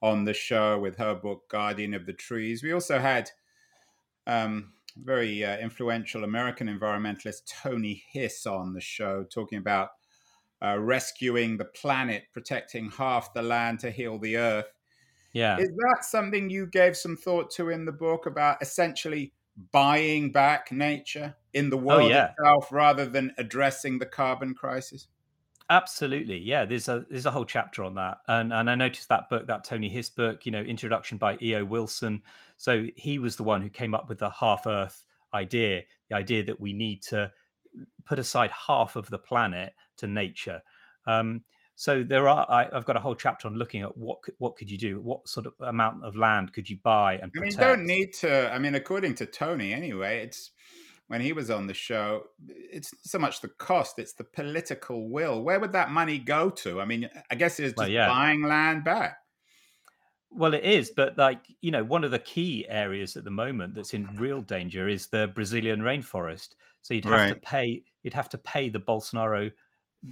on 0.00 0.24
the 0.24 0.32
show 0.32 0.78
with 0.78 0.96
her 0.96 1.14
book, 1.14 1.42
Guardian 1.50 1.92
of 1.92 2.06
the 2.06 2.12
Trees. 2.12 2.62
We 2.62 2.72
also 2.72 3.00
had 3.00 3.30
um, 4.28 4.74
very 4.96 5.44
uh, 5.44 5.58
influential 5.58 6.22
American 6.22 6.68
environmentalist 6.68 7.52
Tony 7.62 8.04
Hiss 8.12 8.46
on 8.46 8.72
the 8.72 8.80
show 8.80 9.24
talking 9.24 9.58
about 9.58 9.90
uh, 10.62 10.78
rescuing 10.78 11.56
the 11.56 11.64
planet, 11.64 12.24
protecting 12.32 12.90
half 12.90 13.32
the 13.34 13.42
land 13.42 13.80
to 13.80 13.90
heal 13.90 14.18
the 14.18 14.36
earth. 14.36 14.72
Yeah. 15.32 15.58
Is 15.58 15.68
that 15.68 16.04
something 16.04 16.50
you 16.50 16.66
gave 16.66 16.96
some 16.96 17.16
thought 17.16 17.50
to 17.52 17.70
in 17.70 17.84
the 17.84 17.92
book 17.92 18.26
about 18.26 18.60
essentially 18.60 19.32
buying 19.72 20.32
back 20.32 20.72
nature 20.72 21.34
in 21.54 21.70
the 21.70 21.76
oh, 21.76 21.80
world 21.80 22.02
oh, 22.02 22.08
yeah. 22.08 22.30
itself 22.30 22.72
rather 22.72 23.06
than 23.06 23.32
addressing 23.38 23.98
the 23.98 24.06
carbon 24.06 24.54
crisis? 24.54 25.08
Absolutely, 25.68 26.38
yeah. 26.38 26.64
There's 26.64 26.88
a 26.88 27.06
there's 27.08 27.26
a 27.26 27.30
whole 27.30 27.44
chapter 27.44 27.84
on 27.84 27.94
that, 27.94 28.18
and 28.26 28.52
and 28.52 28.68
I 28.68 28.74
noticed 28.74 29.08
that 29.08 29.28
book, 29.28 29.46
that 29.46 29.62
Tony 29.62 29.88
Hiss 29.88 30.10
book, 30.10 30.44
you 30.44 30.50
know, 30.50 30.60
introduction 30.60 31.16
by 31.16 31.38
E.O. 31.40 31.64
Wilson. 31.64 32.22
So 32.56 32.86
he 32.96 33.20
was 33.20 33.36
the 33.36 33.44
one 33.44 33.62
who 33.62 33.68
came 33.68 33.94
up 33.94 34.08
with 34.08 34.18
the 34.18 34.30
half 34.30 34.66
Earth 34.66 35.04
idea, 35.32 35.82
the 36.08 36.16
idea 36.16 36.42
that 36.42 36.60
we 36.60 36.72
need 36.72 37.02
to 37.02 37.30
put 38.04 38.18
aside 38.18 38.50
half 38.50 38.96
of 38.96 39.08
the 39.10 39.18
planet 39.18 39.72
to 40.00 40.06
nature. 40.06 40.60
Um, 41.06 41.42
so 41.80 42.02
there 42.02 42.28
are. 42.28 42.46
I, 42.50 42.68
have 42.74 42.84
got 42.84 42.98
a 42.98 43.00
whole 43.00 43.14
chapter 43.14 43.48
on 43.48 43.54
looking 43.54 43.80
at 43.80 43.96
what 43.96 44.18
what 44.36 44.56
could 44.56 44.70
you 44.70 44.76
do, 44.76 45.00
what 45.00 45.26
sort 45.26 45.46
of 45.46 45.54
amount 45.60 46.04
of 46.04 46.14
land 46.14 46.52
could 46.52 46.68
you 46.68 46.76
buy 46.82 47.14
and. 47.14 47.32
Protect. 47.32 47.36
I 47.36 47.40
mean, 47.40 47.50
you 47.52 47.56
don't 47.56 47.86
need 47.86 48.12
to. 48.20 48.52
I 48.52 48.58
mean, 48.58 48.74
according 48.74 49.14
to 49.14 49.24
Tony, 49.24 49.72
anyway, 49.72 50.22
it's 50.22 50.50
when 51.08 51.22
he 51.22 51.32
was 51.32 51.50
on 51.50 51.66
the 51.66 51.72
show. 51.72 52.24
It's 52.48 52.92
so 53.02 53.18
much 53.18 53.40
the 53.40 53.48
cost; 53.48 53.98
it's 53.98 54.12
the 54.12 54.24
political 54.24 55.08
will. 55.08 55.42
Where 55.42 55.58
would 55.58 55.72
that 55.72 55.90
money 55.90 56.18
go 56.18 56.50
to? 56.50 56.82
I 56.82 56.84
mean, 56.84 57.08
I 57.30 57.34
guess 57.34 57.58
it's 57.58 57.68
just 57.68 57.78
well, 57.78 57.88
yeah. 57.88 58.08
buying 58.08 58.42
land 58.42 58.84
back. 58.84 59.16
Well, 60.30 60.52
it 60.52 60.64
is, 60.64 60.92
but 60.94 61.16
like 61.16 61.40
you 61.62 61.70
know, 61.70 61.82
one 61.82 62.04
of 62.04 62.10
the 62.10 62.18
key 62.18 62.66
areas 62.68 63.16
at 63.16 63.24
the 63.24 63.30
moment 63.30 63.74
that's 63.74 63.94
in 63.94 64.06
real 64.16 64.42
danger 64.42 64.86
is 64.86 65.06
the 65.06 65.28
Brazilian 65.34 65.80
rainforest. 65.80 66.50
So 66.82 66.92
you'd 66.92 67.06
have 67.06 67.12
right. 67.14 67.28
to 67.30 67.40
pay. 67.40 67.84
You'd 68.02 68.12
have 68.12 68.28
to 68.28 68.38
pay 68.38 68.68
the 68.68 68.80
Bolsonaro 68.80 69.50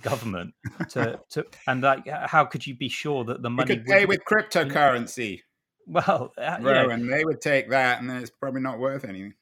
government 0.03 0.55
to 0.91 1.19
to 1.31 1.47
and 1.67 1.83
like 1.83 2.07
how 2.07 2.45
could 2.45 2.67
you 2.67 2.75
be 2.75 2.89
sure 2.89 3.25
that 3.25 3.43
the 3.43 3.51
money 3.51 3.75
you 3.75 3.81
could 3.81 3.87
pay 3.87 4.05
with 4.05 4.21
cryptocurrency? 4.25 5.41
Well, 5.87 6.35
uh, 6.37 6.61
Bro, 6.61 6.73
know, 6.75 6.91
and 6.91 7.11
they 7.11 7.25
would 7.25 7.41
take 7.41 7.71
that, 7.71 8.01
and 8.01 8.11
then 8.11 8.19
it's 8.19 8.31
probably 8.31 8.61
not 8.61 8.79
worth 8.79 9.05
anything. 9.05 9.33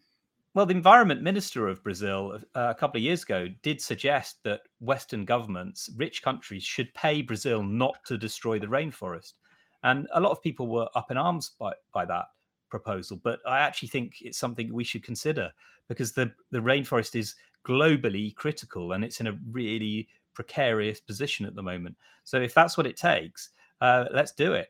Well, 0.56 0.64
the 0.64 0.74
environment 0.74 1.20
minister 1.20 1.68
of 1.68 1.82
Brazil 1.82 2.40
uh, 2.54 2.68
a 2.70 2.74
couple 2.74 2.96
of 2.98 3.02
years 3.02 3.24
ago 3.24 3.48
did 3.62 3.78
suggest 3.78 4.38
that 4.44 4.62
Western 4.80 5.26
governments, 5.26 5.90
rich 5.96 6.22
countries, 6.22 6.62
should 6.62 6.94
pay 6.94 7.20
Brazil 7.20 7.62
not 7.62 7.96
to 8.06 8.16
destroy 8.16 8.58
the 8.58 8.66
rainforest. 8.66 9.34
And 9.82 10.08
a 10.14 10.20
lot 10.20 10.30
of 10.30 10.40
people 10.40 10.68
were 10.68 10.88
up 10.94 11.10
in 11.10 11.18
arms 11.18 11.50
by, 11.58 11.74
by 11.92 12.06
that 12.06 12.24
proposal. 12.70 13.20
But 13.22 13.40
I 13.46 13.58
actually 13.58 13.88
think 13.88 14.14
it's 14.22 14.38
something 14.38 14.72
we 14.72 14.82
should 14.82 15.04
consider 15.04 15.52
because 15.88 16.12
the, 16.12 16.32
the 16.52 16.60
rainforest 16.60 17.16
is 17.16 17.34
globally 17.66 18.34
critical 18.34 18.92
and 18.92 19.04
it's 19.04 19.20
in 19.20 19.26
a 19.26 19.38
really 19.50 20.08
precarious 20.36 21.00
position 21.00 21.46
at 21.46 21.56
the 21.56 21.62
moment. 21.62 21.96
So 22.24 22.40
if 22.40 22.54
that's 22.54 22.76
what 22.76 22.86
it 22.86 22.96
takes, 22.96 23.50
uh, 23.80 24.04
let's 24.12 24.32
do 24.32 24.52
it. 24.52 24.68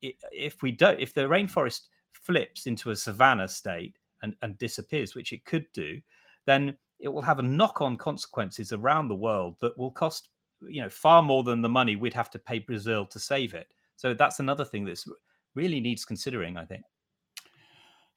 If 0.00 0.62
we 0.62 0.70
don't, 0.70 1.00
if 1.00 1.14
the 1.14 1.22
rainforest 1.22 1.88
flips 2.12 2.66
into 2.66 2.90
a 2.90 2.96
savanna 2.96 3.48
state 3.48 3.96
and, 4.22 4.36
and 4.42 4.56
disappears, 4.58 5.14
which 5.14 5.32
it 5.32 5.44
could 5.44 5.66
do, 5.72 6.00
then 6.46 6.76
it 7.00 7.08
will 7.08 7.22
have 7.22 7.38
a 7.38 7.42
knock-on 7.42 7.96
consequences 7.96 8.72
around 8.72 9.08
the 9.08 9.14
world 9.14 9.56
that 9.60 9.76
will 9.76 9.90
cost 9.90 10.28
you 10.68 10.82
know 10.82 10.90
far 10.90 11.22
more 11.22 11.42
than 11.42 11.62
the 11.62 11.68
money 11.68 11.96
we'd 11.96 12.12
have 12.12 12.30
to 12.30 12.38
pay 12.38 12.58
Brazil 12.58 13.06
to 13.06 13.18
save 13.18 13.54
it. 13.54 13.68
So 13.96 14.14
that's 14.14 14.40
another 14.40 14.64
thing 14.64 14.84
that's 14.84 15.08
really 15.54 15.80
needs 15.80 16.04
considering, 16.04 16.56
I 16.56 16.64
think. 16.64 16.82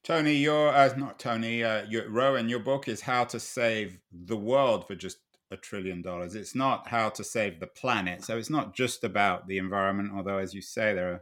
Tony, 0.04 0.34
your 0.34 0.70
uh, 0.70 0.94
not 0.98 1.18
Tony, 1.18 1.64
uh, 1.64 1.86
Rowan, 2.10 2.50
your 2.50 2.60
book 2.60 2.90
is 2.90 3.00
how 3.00 3.24
to 3.26 3.40
save 3.40 4.00
the 4.12 4.36
world 4.36 4.86
for 4.86 4.96
just 4.96 5.20
a 5.54 5.58
trillion 5.58 6.02
dollars. 6.02 6.36
It's 6.36 6.56
not 6.56 6.88
how 6.88 7.10
to 7.10 7.24
save 7.24 7.60
the 7.60 7.68
planet. 7.68 8.24
So 8.24 8.38
it's 8.38 8.50
not 8.50 8.76
just 8.76 9.04
about 9.04 9.48
the 9.48 9.58
environment, 9.58 10.12
although, 10.16 10.40
as 10.40 10.54
you 10.54 10.62
say, 10.62 10.94
there 10.94 11.14
are 11.14 11.22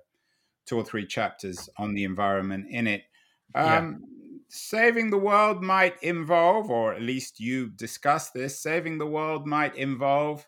two 0.66 0.78
or 0.78 0.86
three 0.86 1.06
chapters 1.06 1.70
on 1.78 1.94
the 1.94 2.04
environment 2.04 2.68
in 2.70 2.88
it. 2.88 3.04
Um, 3.54 3.66
yeah. 3.66 4.08
Saving 4.50 5.12
the 5.12 5.18
world 5.18 5.62
might 5.62 6.02
involve, 6.02 6.70
or 6.70 6.94
at 6.94 7.02
least 7.02 7.40
you 7.40 7.70
discuss 7.70 8.32
this, 8.32 8.60
saving 8.60 8.98
the 8.98 9.06
world 9.06 9.46
might 9.46 9.76
involve 9.76 10.48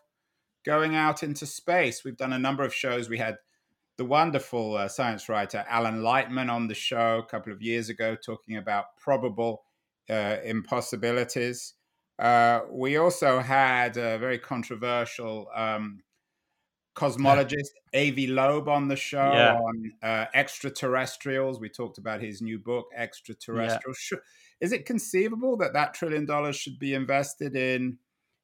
going 0.64 0.94
out 0.94 1.22
into 1.22 1.46
space. 1.46 2.04
We've 2.04 2.16
done 2.16 2.32
a 2.32 2.38
number 2.38 2.64
of 2.64 2.74
shows. 2.74 3.08
We 3.08 3.18
had 3.18 3.36
the 3.96 4.04
wonderful 4.04 4.76
uh, 4.76 4.88
science 4.88 5.28
writer 5.28 5.64
Alan 5.68 6.02
Lightman 6.02 6.50
on 6.50 6.66
the 6.68 6.74
show 6.74 7.18
a 7.18 7.30
couple 7.30 7.52
of 7.52 7.62
years 7.62 7.88
ago 7.88 8.16
talking 8.16 8.56
about 8.56 8.96
probable 8.98 9.64
uh, 10.10 10.36
impossibilities. 10.44 11.74
Uh, 12.18 12.60
we 12.70 12.96
also 12.96 13.40
had 13.40 13.96
a 13.96 14.18
very 14.18 14.38
controversial 14.38 15.48
um, 15.54 16.00
cosmologist, 16.94 17.70
Avi 17.92 18.28
Loeb, 18.28 18.68
on 18.68 18.88
the 18.88 18.96
show 18.96 19.32
yeah. 19.32 19.58
on 19.58 19.92
uh, 20.02 20.26
extraterrestrials. 20.32 21.58
We 21.58 21.68
talked 21.68 21.98
about 21.98 22.20
his 22.20 22.40
new 22.40 22.58
book, 22.58 22.86
Extraterrestrials. 22.96 23.98
Yeah. 24.12 24.18
Is 24.60 24.72
it 24.72 24.86
conceivable 24.86 25.56
that 25.56 25.72
that 25.72 25.94
trillion 25.94 26.24
dollars 26.24 26.54
should 26.56 26.78
be 26.78 26.94
invested 26.94 27.56
in, 27.56 27.98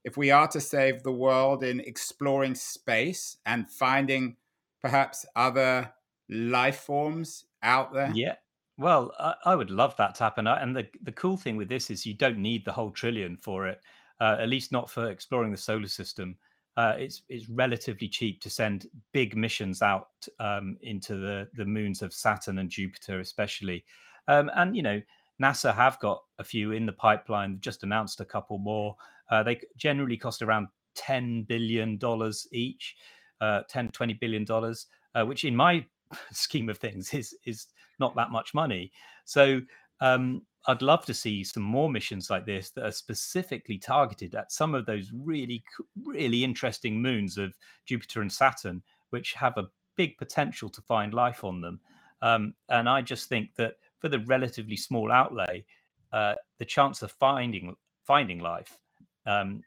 if 0.05 0.17
we 0.17 0.33
are 0.33 0.49
to 0.49 0.61
save 0.61 1.05
the 1.05 1.13
world, 1.13 1.63
in 1.63 1.79
exploring 1.81 2.57
space 2.57 3.37
and 3.47 3.71
finding 3.71 4.37
perhaps 4.83 5.25
other 5.37 5.93
life 6.29 6.81
forms 6.81 7.45
out 7.63 7.95
there? 7.95 8.11
Yeah. 8.13 8.35
Well, 8.81 9.13
I, 9.19 9.35
I 9.45 9.55
would 9.57 9.71
love 9.71 9.95
that 9.99 10.15
to 10.17 10.25
happen. 10.25 10.47
And 10.47 10.75
the, 10.75 10.89
the 11.03 11.13
cool 11.13 11.37
thing 11.37 11.57
with 11.59 11.69
this 11.69 11.91
is 11.91 12.07
you 12.07 12.15
don't 12.15 12.39
need 12.39 12.65
the 12.65 12.73
whole 12.73 12.91
trillion 12.91 13.37
for 13.37 13.67
it, 13.69 13.79
uh, 14.23 14.39
at 14.41 14.49
least 14.49 14.73
not 14.73 14.89
for 14.89 15.11
exploring 15.11 15.51
the 15.53 15.59
solar 15.59 15.87
system. 15.87 16.37
Uh, 16.79 16.95
it's 16.97 17.23
it's 17.29 17.51
relatively 17.51 18.09
cheap 18.09 18.41
to 18.41 18.49
send 18.49 18.87
big 19.13 19.37
missions 19.37 19.83
out 19.83 20.09
um, 20.39 20.79
into 20.81 21.17
the 21.17 21.47
the 21.55 21.65
moons 21.65 22.01
of 22.01 22.15
Saturn 22.15 22.57
and 22.59 22.71
Jupiter, 22.71 23.21
especially. 23.21 23.85
Um, 24.29 24.51
and 24.55 24.75
you 24.75 24.83
know, 24.83 25.03
NASA 25.43 25.75
have 25.75 25.99
got 26.01 26.23
a 26.39 26.45
few 26.45 26.73
in 26.73 26.87
the 26.87 26.93
pipeline. 26.93 27.53
They've 27.53 27.61
just 27.61 27.83
announced 27.83 28.21
a 28.23 28.25
couple 28.25 28.57
more. 28.57 28.97
Uh, 29.31 29.43
they 29.43 29.61
generally 29.77 30.17
cost 30.17 30.41
around 30.41 30.69
ten 30.95 31.43
billion 31.43 31.99
dollars 31.99 32.47
each, 32.51 32.97
uh, 33.43 33.61
10, 33.69 33.91
20 33.91 34.15
billion 34.15 34.45
dollars, 34.47 34.87
uh, 35.15 35.27
which 35.27 35.45
in 35.45 35.55
my 35.55 35.85
scheme 36.33 36.71
of 36.71 36.79
things 36.79 37.13
is 37.13 37.37
is 37.45 37.67
not 38.01 38.17
that 38.17 38.31
much 38.31 38.55
money. 38.55 38.91
So 39.25 39.61
um, 40.01 40.43
I'd 40.67 40.83
love 40.83 41.07
to 41.07 41.15
see 41.15 41.45
some 41.45 41.63
more 41.63 41.91
missions 41.91 42.31
like 42.31 42.45
this 42.45 42.71
that 42.71 42.85
are 42.85 42.93
specifically 42.93 43.79
targeted 43.79 44.35
at 44.35 44.53
some 44.53 44.75
of 44.75 44.87
those 44.87 45.11
really, 45.15 45.63
really 46.05 46.45
interesting 46.45 47.01
moons 47.01 47.39
of 47.39 47.55
Jupiter 47.87 48.21
and 48.21 48.33
Saturn, 48.33 48.83
which 49.11 49.33
have 49.35 49.57
a 49.57 49.69
big 49.97 50.17
potential 50.19 50.69
to 50.69 50.83
find 50.83 51.15
life 51.15 51.45
on 51.45 51.61
them. 51.61 51.81
Um, 52.23 52.55
and 52.69 52.89
I 52.89 53.03
just 53.03 53.29
think 53.29 53.55
that 53.57 53.75
for 53.99 54.09
the 54.09 54.21
relatively 54.21 54.77
small 54.77 55.11
outlay, 55.11 55.65
uh, 56.13 56.35
the 56.59 56.65
chance 56.65 57.03
of 57.03 57.13
finding 57.13 57.77
finding 58.07 58.41
life, 58.41 58.77
um, 59.27 59.63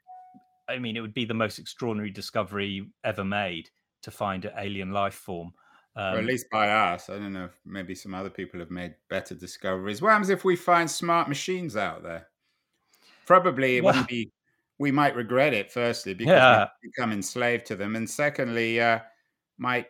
I 0.68 0.78
mean, 0.78 0.96
it 0.96 1.00
would 1.00 1.14
be 1.14 1.24
the 1.24 1.34
most 1.34 1.58
extraordinary 1.58 2.10
discovery 2.10 2.86
ever 3.02 3.24
made 3.24 3.70
to 4.02 4.10
find 4.10 4.44
an 4.44 4.52
alien 4.58 4.92
life 4.92 5.14
form. 5.14 5.52
Um, 5.96 6.14
or 6.14 6.18
at 6.18 6.24
least 6.24 6.46
by 6.50 6.68
us. 6.68 7.08
I 7.08 7.14
don't 7.14 7.32
know 7.32 7.44
if 7.44 7.60
maybe 7.64 7.94
some 7.94 8.14
other 8.14 8.30
people 8.30 8.58
have 8.58 8.70
made 8.70 8.94
better 9.08 9.34
discoveries. 9.34 10.02
What 10.02 10.10
happens 10.10 10.28
if 10.28 10.44
we 10.44 10.56
find 10.56 10.90
smart 10.90 11.28
machines 11.28 11.76
out 11.76 12.02
there? 12.02 12.26
Probably 13.26 13.76
it 13.76 13.84
well, 13.84 13.92
wouldn't 13.92 14.08
be. 14.08 14.32
We 14.78 14.90
might 14.90 15.14
regret 15.14 15.54
it. 15.54 15.70
Firstly, 15.70 16.14
because 16.14 16.32
yeah. 16.32 16.66
we 16.82 16.90
become 16.90 17.12
enslaved 17.12 17.66
to 17.66 17.76
them, 17.76 17.94
and 17.94 18.10
secondly, 18.10 18.80
uh, 18.80 18.98
might 19.56 19.86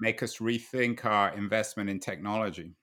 make 0.00 0.22
us 0.22 0.36
rethink 0.36 1.04
our 1.04 1.34
investment 1.34 1.88
in 1.88 1.98
technology. 1.98 2.74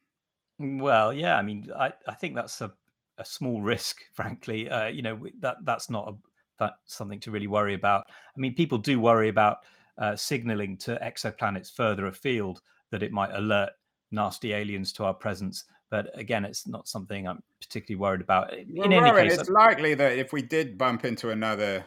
Well, 0.60 1.14
yeah. 1.14 1.38
I 1.38 1.42
mean, 1.42 1.70
I, 1.78 1.94
I 2.08 2.16
think 2.16 2.36
that's 2.36 2.62
a, 2.62 2.74
a 3.18 3.26
small 3.26 3.62
risk, 3.62 4.02
frankly. 4.14 4.70
Uh, 4.70 4.88
you 4.88 5.02
know, 5.02 5.26
that 5.40 5.58
that's 5.64 5.90
not 5.90 6.10
a, 6.10 6.16
that 6.60 6.74
something 6.86 7.20
to 7.22 7.32
really 7.32 7.48
worry 7.48 7.74
about. 7.74 8.06
I 8.10 8.40
mean, 8.40 8.56
people 8.56 8.78
do 8.78 9.00
worry 9.00 9.30
about 9.30 9.58
uh, 9.98 10.16
signaling 10.16 10.78
to 10.78 10.98
exoplanets 11.04 11.72
further 11.72 12.08
afield 12.08 12.62
that 12.92 13.04
it 13.04 13.12
might 13.12 13.34
alert 13.34 13.72
nasty 14.12 14.54
aliens 14.54 14.94
to 14.94 15.04
our 15.04 15.14
presence. 15.14 15.66
But 15.90 16.08
again, 16.18 16.46
it's 16.46 16.68
not 16.68 16.88
something 16.88 17.28
I'm 17.28 17.44
particularly 17.62 18.00
worried 18.00 18.22
about. 18.22 18.54
In 18.54 18.68
well, 18.76 18.92
any 18.92 19.30
case, 19.30 19.40
it's 19.40 19.50
likely 19.50 19.94
that 19.96 20.18
if 20.18 20.34
we 20.34 20.42
did 20.42 20.78
bump 20.78 21.06
into 21.06 21.30
another 21.30 21.86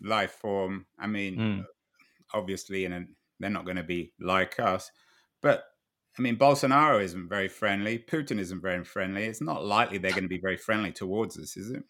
life 0.00 0.32
form, 0.32 0.86
I 0.98 1.06
mean, 1.06 1.36
mm. 1.36 1.64
obviously, 2.34 2.84
and 2.84 3.08
they're 3.40 3.50
not 3.50 3.64
going 3.64 3.76
to 3.78 3.82
be 3.82 4.12
like 4.20 4.60
us, 4.60 4.90
but 5.40 5.64
I 6.18 6.22
mean, 6.22 6.36
Bolsonaro 6.36 7.02
isn't 7.02 7.28
very 7.28 7.48
friendly. 7.48 7.98
Putin 7.98 8.38
isn't 8.38 8.62
very 8.62 8.82
friendly. 8.84 9.24
It's 9.24 9.42
not 9.42 9.64
likely 9.64 9.98
they're 9.98 10.12
going 10.12 10.22
to 10.22 10.28
be 10.28 10.40
very 10.40 10.56
friendly 10.56 10.92
towards 10.92 11.38
us, 11.38 11.56
is 11.56 11.70
it? 11.70 11.84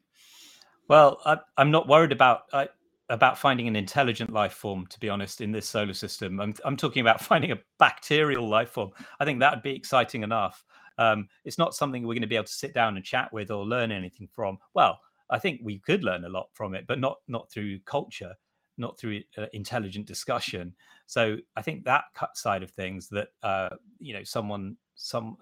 Well, 0.89 1.21
I, 1.25 1.39
am 1.59 1.71
not 1.71 1.89
worried 1.89 2.13
about. 2.13 2.43
I, 2.53 2.69
about 3.09 3.39
finding 3.39 3.69
an 3.69 3.77
intelligent 3.77 4.33
life 4.33 4.53
form 4.53 4.87
to 4.89 4.99
be 4.99 5.09
honest 5.09 5.41
in 5.41 5.53
this 5.53 5.69
solar 5.69 5.95
system. 5.95 6.41
I'm, 6.41 6.55
I'm 6.65 6.77
talking 6.77 7.01
about 7.01 7.21
finding 7.33 7.53
a 7.53 7.59
bacterial 7.79 8.49
life 8.49 8.71
form. 8.71 8.91
I 9.21 9.25
think 9.25 9.41
that 9.41 9.55
would 9.55 9.63
be 9.63 9.75
exciting 9.75 10.23
enough. 10.23 10.65
Um, 10.99 11.29
it's 11.45 11.59
not 11.59 11.75
something 11.75 12.03
we're 12.03 12.15
going 12.15 12.23
to 12.23 12.27
be 12.27 12.37
able 12.37 12.47
to 12.47 12.53
sit 12.53 12.75
down 12.75 12.97
and 12.97 13.05
chat 13.05 13.33
with 13.33 13.51
or 13.51 13.65
learn 13.65 13.93
anything 13.93 14.29
from. 14.33 14.59
Well 14.75 15.01
i 15.29 15.41
think 15.41 15.61
we 15.65 15.81
could 15.81 16.05
learn 16.05 16.25
a 16.25 16.29
lot 16.29 16.47
from 16.55 16.73
it 16.73 16.87
but 16.87 17.01
not 17.01 17.17
not 17.27 17.51
through 17.51 17.81
culture 17.81 18.33
not 18.79 18.99
through 18.99 19.21
uh, 19.39 19.47
intelligent 19.53 20.07
discussion. 20.07 20.75
So 21.07 21.37
i 21.57 21.63
think 21.63 21.85
that 21.85 22.05
side 22.35 22.63
of 22.63 22.71
things 22.71 23.09
that 23.09 23.29
uh, 23.43 23.71
you 23.99 24.13
know 24.15 24.25
someone 24.25 24.77
some 24.95 25.37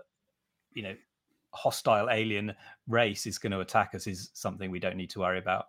you 0.72 0.82
know 0.82 0.94
hostile 1.52 2.10
alien 2.10 2.52
race 2.88 3.26
is 3.26 3.38
going 3.38 3.52
to 3.52 3.60
attack 3.60 3.94
us 3.94 4.06
is 4.06 4.30
something 4.34 4.70
we 4.70 4.80
don't 4.80 4.96
need 4.96 5.10
to 5.10 5.20
worry 5.20 5.38
about 5.38 5.66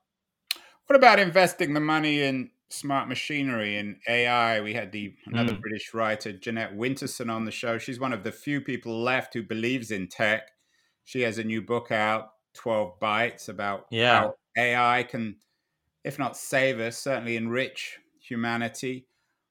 what 0.87 0.95
about 0.95 1.19
investing 1.19 1.73
the 1.73 1.79
money 1.79 2.21
in 2.21 2.51
smart 2.69 3.07
machinery 3.07 3.77
and 3.77 3.97
AI? 4.07 4.61
We 4.61 4.73
had 4.73 4.91
the 4.91 5.13
another 5.25 5.53
mm. 5.53 5.61
British 5.61 5.93
writer, 5.93 6.33
Jeanette 6.33 6.75
Winterson, 6.75 7.31
on 7.31 7.45
the 7.45 7.51
show. 7.51 7.77
She's 7.77 7.99
one 7.99 8.13
of 8.13 8.23
the 8.23 8.31
few 8.31 8.61
people 8.61 9.01
left 9.01 9.33
who 9.33 9.43
believes 9.43 9.91
in 9.91 10.07
tech. 10.07 10.49
She 11.03 11.21
has 11.21 11.37
a 11.37 11.43
new 11.43 11.61
book 11.61 11.91
out, 11.91 12.29
12 12.55 12.99
Bytes, 12.99 13.49
about 13.49 13.85
yeah. 13.91 14.21
how 14.21 14.35
AI 14.57 15.03
can, 15.03 15.37
if 16.03 16.17
not 16.19 16.37
save 16.37 16.79
us, 16.79 16.97
certainly 16.97 17.35
enrich 17.35 17.99
humanity. 18.19 19.07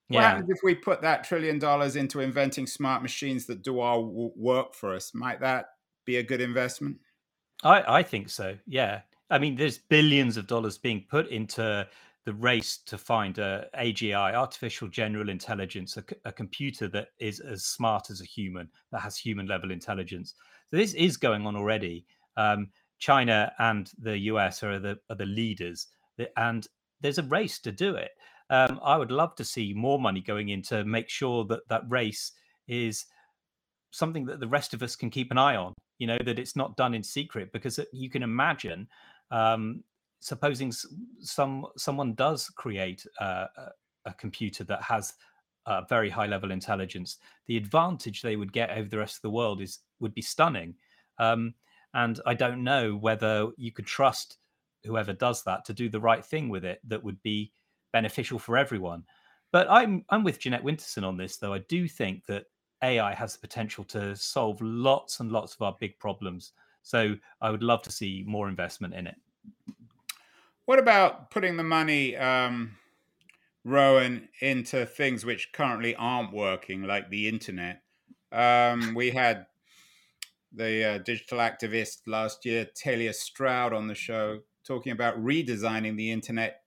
What 0.09 0.21
yeah. 0.21 0.29
happens 0.31 0.51
if 0.51 0.59
we 0.63 0.75
put 0.75 1.03
that 1.03 1.25
trillion 1.25 1.59
dollars 1.59 1.97
into 1.97 2.21
inventing 2.21 2.67
smart 2.67 3.03
machines 3.03 3.47
that 3.47 3.63
do 3.63 3.81
our 3.81 3.97
w- 3.97 4.33
work 4.37 4.75
for 4.75 4.95
us? 4.95 5.13
Might 5.15 5.41
that 5.41 5.67
be 6.05 6.17
a 6.17 6.23
good 6.23 6.41
investment? 6.41 6.99
I, 7.63 7.99
I 7.99 8.03
think 8.03 8.29
so. 8.29 8.59
Yeah. 8.67 9.01
I 9.35 9.39
mean, 9.41 9.57
there's 9.57 9.79
billions 9.79 10.37
of 10.37 10.47
dollars 10.47 10.79
being 10.79 11.05
put 11.11 11.27
into 11.27 11.89
the 12.25 12.33
race 12.35 12.79
to 12.87 12.97
find 12.97 13.37
a 13.39 13.67
AGI, 13.77 14.33
artificial 14.33 14.87
general 14.87 15.29
intelligence, 15.29 15.97
a, 15.97 16.05
a, 16.25 16.33
computer 16.33 16.87
that 16.87 17.09
is 17.19 17.41
as 17.41 17.65
smart 17.65 18.11
as 18.11 18.21
a 18.21 18.25
human, 18.25 18.69
that 18.93 19.01
has 19.01 19.17
human 19.17 19.49
level 19.49 19.73
intelligence. 19.73 20.35
So 20.71 20.77
this 20.77 20.95
is 20.95 21.17
going 21.17 21.49
on 21.49 21.57
already. 21.57 22.07
Um, 22.37 22.69
China 23.01 23.53
and 23.59 23.91
the 23.99 24.17
US 24.19 24.63
are 24.63 24.79
the 24.79 25.01
are 25.11 25.17
the 25.17 25.27
leaders, 25.27 25.89
and 26.37 26.65
there's 27.01 27.19
a 27.19 27.25
race 27.25 27.59
to 27.59 27.73
do 27.73 27.97
it. 27.97 28.13
Um, 28.51 28.79
I 28.85 28.97
would 28.97 29.11
love 29.11 29.35
to 29.35 29.45
see 29.45 29.75
more 29.75 29.99
money 29.99 30.21
going 30.21 30.51
in 30.51 30.63
to 30.63 30.85
make 30.85 31.09
sure 31.11 31.45
that 31.47 31.69
that 31.71 31.83
race 31.89 32.31
is 32.69 33.07
something 33.91 34.27
that 34.27 34.39
the 34.39 34.47
rest 34.47 34.75
of 34.75 34.83
us 34.85 34.95
can 34.95 35.11
keep 35.11 35.33
an 35.33 35.39
eye 35.39 35.57
on. 35.57 35.75
You 35.99 36.07
know 36.07 36.19
that 36.25 36.39
it's 36.39 36.55
not 36.55 36.77
done 36.77 36.95
in 36.95 37.03
secret 37.03 37.53
because 37.53 37.81
you 37.93 38.09
can 38.09 38.23
imagine 38.23 38.87
um, 39.31 39.83
supposing 40.21 40.73
some 41.21 41.67
someone 41.77 42.15
does 42.15 42.49
create 42.51 43.07
a, 43.21 43.47
a 44.07 44.15
computer 44.15 44.65
that 44.65 44.83
has 44.83 45.15
a 45.67 45.85
very 45.89 46.11
high 46.11 46.27
level 46.27 46.51
intelligence, 46.51 47.19
the 47.47 47.57
advantage 47.57 48.23
they 48.23 48.37
would 48.37 48.53
get 48.53 48.71
over 48.71 48.89
the 48.89 48.99
rest 48.99 49.17
of 49.17 49.23
the 49.23 49.31
world 49.31 49.61
is 49.61 49.81
would 50.01 50.15
be 50.15 50.23
stunning. 50.23 50.75
Um, 51.19 51.55
and 51.95 52.21
I 52.27 52.35
don't 52.35 52.65
know 52.65 52.97
whether 52.97 53.49
you 53.57 53.73
could 53.73 53.87
trust 53.87 54.39
whoever 54.85 55.13
does 55.13 55.43
that 55.45 55.65
to 55.65 55.73
do 55.73 55.89
the 55.89 56.01
right 56.01 56.25
thing 56.25 56.49
with 56.49 56.65
it 56.65 56.81
that 56.87 57.03
would 57.03 57.23
be 57.23 57.53
beneficial 57.93 58.39
for 58.39 58.57
everyone. 58.57 59.05
But 59.53 59.71
I'm 59.71 60.05
I'm 60.11 60.25
with 60.25 60.41
Jeanette 60.41 60.65
Winterson 60.65 61.05
on 61.05 61.17
this, 61.17 61.37
though. 61.37 61.55
I 61.55 61.61
do 61.61 61.89
think 61.89 62.27
that 62.27 62.45
AI 62.83 63.15
has 63.15 63.35
the 63.35 63.41
potential 63.41 63.85
to 63.85 64.15
solve 64.17 64.61
lots 64.61 65.21
and 65.21 65.33
lots 65.33 65.55
of 65.55 65.63
our 65.63 65.77
big 65.81 65.99
problems. 65.99 66.53
So 66.85 67.17
I 67.41 67.51
would 67.51 67.63
love 67.63 67.83
to 67.83 67.93
see 67.93 68.23
more 68.27 68.49
investment 68.49 68.95
in 68.95 69.09
it. 69.09 69.17
What 70.67 70.79
about 70.79 71.31
putting 71.31 71.57
the 71.57 71.65
money, 71.65 72.17
um, 72.17 72.77
Rowan, 73.65 74.29
into 74.41 74.87
things 74.87 75.25
which 75.25 75.53
currently 75.53 75.97
aren't 75.97 76.33
working, 76.33 76.85
like 76.85 77.11
the 77.11 77.29
internet? 77.29 77.83
Um, 78.31 78.95
we 78.95 79.11
had 79.11 79.47
the 80.53 80.85
uh, 80.85 80.99
digital 80.99 81.39
activist 81.39 82.03
last 82.07 82.45
year, 82.45 82.67
Talia 82.75 83.13
Stroud, 83.13 83.73
on 83.73 83.89
the 83.89 83.95
show 83.95 84.41
talking 84.65 84.93
about 84.93 85.23
redesigning 85.23 85.97
the 85.97 86.11
internet 86.11 86.63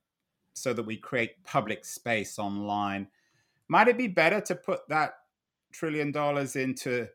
so 0.53 0.73
that 0.73 0.83
we 0.83 0.97
create 0.97 1.43
public 1.43 1.85
space 1.85 2.37
online. 2.37 3.07
Might 3.67 3.87
it 3.87 3.97
be 3.97 4.07
better 4.07 4.41
to 4.41 4.55
put 4.55 4.87
that 4.89 5.13
trillion 5.71 6.11
dollars 6.11 6.55
into 6.55 7.07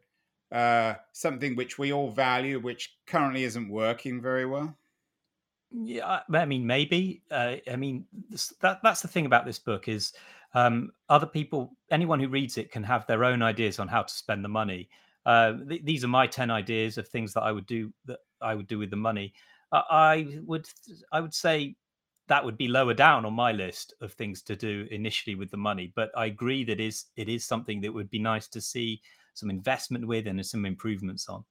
uh, 0.53 0.95
something 1.13 1.57
which 1.57 1.79
we 1.79 1.93
all 1.93 2.11
value, 2.11 2.61
which 2.61 2.97
currently 3.07 3.45
isn't 3.45 3.69
working 3.69 4.21
very 4.21 4.47
well? 4.47 4.77
Yeah, 5.71 6.21
I 6.33 6.45
mean, 6.45 6.67
maybe. 6.67 7.23
Uh, 7.31 7.57
I 7.71 7.77
mean, 7.77 8.05
that 8.61 8.81
that's 8.83 9.01
the 9.01 9.09
thing 9.09 9.25
about 9.27 9.47
this 9.47 9.59
book 9.59 9.89
is 9.89 10.13
um, 10.55 10.93
other 11.09 11.27
people, 11.27 11.77
anyone 11.91 12.21
who 12.21 12.29
reads 12.29 12.59
it, 12.59 12.71
can 12.71 12.83
have 12.83 13.07
their 13.07 13.25
own 13.25 13.43
ideas 13.43 13.79
on 13.79 13.89
how 13.89 14.03
to 14.03 14.13
spend 14.13 14.45
the 14.45 14.51
money. 14.51 14.91
Uh, 15.25 15.55
th- 15.69 15.85
these 15.85 16.05
are 16.05 16.09
my 16.09 16.27
ten 16.27 16.51
ideas 16.51 16.99
of 16.99 17.09
things 17.09 17.33
that 17.33 17.43
I 17.43 17.53
would 17.53 17.67
do 17.67 17.91
that 18.05 18.19
I 18.43 18.55
would 18.55 18.67
do 18.67 18.79
with 18.79 18.91
the 18.91 18.97
money. 18.97 19.33
Uh, 19.71 19.83
I 19.91 20.39
would 20.45 20.69
I 21.11 21.21
would 21.21 21.33
say 21.33 21.77
that 22.29 22.45
would 22.45 22.59
be 22.59 22.69
lower 22.69 22.95
down 22.95 23.25
on 23.25 23.33
my 23.33 23.53
list 23.53 23.95
of 24.03 24.13
things 24.13 24.43
to 24.43 24.55
do 24.55 24.87
initially 24.91 25.35
with 25.35 25.51
the 25.51 25.57
money. 25.57 25.93
But 25.97 26.11
I 26.17 26.27
agree 26.27 26.65
that 26.65 26.81
is 26.81 27.07
it 27.17 27.31
is 27.31 27.47
something 27.47 27.81
that 27.81 27.93
would 27.95 28.11
be 28.11 28.19
nice 28.19 28.47
to 28.49 28.61
see 28.61 29.01
some 29.35 29.51
investment 29.51 30.07
with 30.07 30.27
and 30.27 30.45
some 30.45 30.67
improvements 30.67 31.29
on. 31.29 31.45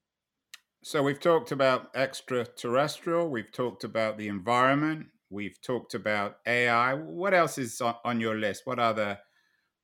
So 0.84 1.04
we've 1.04 1.20
talked 1.20 1.52
about 1.52 1.92
extraterrestrial, 1.96 3.30
we've 3.30 3.52
talked 3.52 3.84
about 3.84 4.18
the 4.18 4.28
environment, 4.28 5.08
we've 5.30 5.62
talked 5.62 5.94
about 5.94 6.38
AI. 6.48 6.94
What 6.96 7.34
else 7.34 7.58
is 7.58 7.82
on 7.82 8.20
your 8.20 8.36
list? 8.36 8.64
What 8.66 8.80
other 8.80 9.20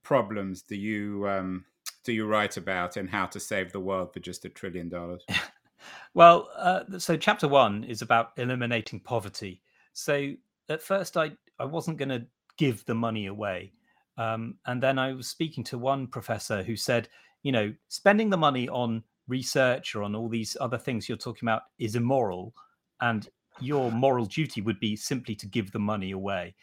problems 0.03 0.61
do 0.61 0.75
you 0.75 1.27
um, 1.27 1.65
do 2.03 2.13
you 2.13 2.25
write 2.25 2.57
about 2.57 2.97
in 2.97 3.07
how 3.07 3.25
to 3.27 3.39
save 3.39 3.71
the 3.71 3.79
world 3.79 4.13
for 4.13 4.19
just 4.19 4.45
a 4.45 4.49
trillion 4.49 4.89
dollars? 4.89 5.23
well, 6.13 6.49
uh, 6.55 6.83
so 6.97 7.17
chapter 7.17 7.47
one 7.47 7.83
is 7.83 8.01
about 8.01 8.31
eliminating 8.37 8.99
poverty. 8.99 9.61
So 9.93 10.33
at 10.69 10.81
first, 10.81 11.17
I 11.17 11.31
I 11.59 11.65
wasn't 11.65 11.97
going 11.97 12.09
to 12.09 12.25
give 12.57 12.85
the 12.85 12.95
money 12.95 13.27
away, 13.27 13.73
um, 14.17 14.55
and 14.65 14.81
then 14.81 14.97
I 14.97 15.13
was 15.13 15.27
speaking 15.27 15.63
to 15.65 15.77
one 15.77 16.07
professor 16.07 16.63
who 16.63 16.75
said, 16.75 17.07
you 17.47 17.53
know, 17.53 17.73
spending 17.87 18.29
the 18.29 18.35
money 18.35 18.67
on 18.67 19.01
research 19.29 19.95
or 19.95 20.03
on 20.03 20.13
all 20.13 20.27
these 20.27 20.57
other 20.59 20.77
things 20.77 21.07
you're 21.07 21.17
talking 21.17 21.47
about 21.47 21.61
is 21.79 21.95
immoral, 21.95 22.53
and 22.99 23.29
your 23.61 23.89
moral 23.89 24.25
duty 24.25 24.59
would 24.59 24.81
be 24.81 24.97
simply 24.97 25.33
to 25.33 25.45
give 25.45 25.71
the 25.71 25.79
money 25.79 26.11
away. 26.11 26.53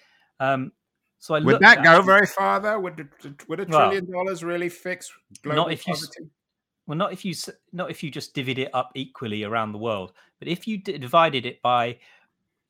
Um, 0.40 0.72
so 1.20 1.34
I 1.34 1.40
would 1.40 1.60
that 1.60 1.82
go 1.82 2.02
very 2.02 2.26
far 2.26 2.60
though? 2.60 2.78
Would 2.80 3.08
would 3.48 3.60
a 3.60 3.64
trillion 3.64 4.06
well, 4.10 4.24
dollars 4.26 4.44
really 4.44 4.68
fix 4.68 5.10
global 5.42 5.62
not 5.62 5.72
if 5.72 5.86
poverty? 5.86 6.06
You, 6.18 6.30
well, 6.86 6.98
not 6.98 7.14
if 7.14 7.24
you 7.24 7.32
not 7.72 7.90
if 7.90 8.02
you 8.02 8.10
just 8.10 8.34
divvied 8.34 8.58
it 8.58 8.68
up 8.74 8.90
equally 8.94 9.42
around 9.42 9.72
the 9.72 9.78
world, 9.78 10.12
but 10.38 10.48
if 10.48 10.68
you 10.68 10.76
divided 10.82 11.46
it 11.46 11.62
by 11.62 11.96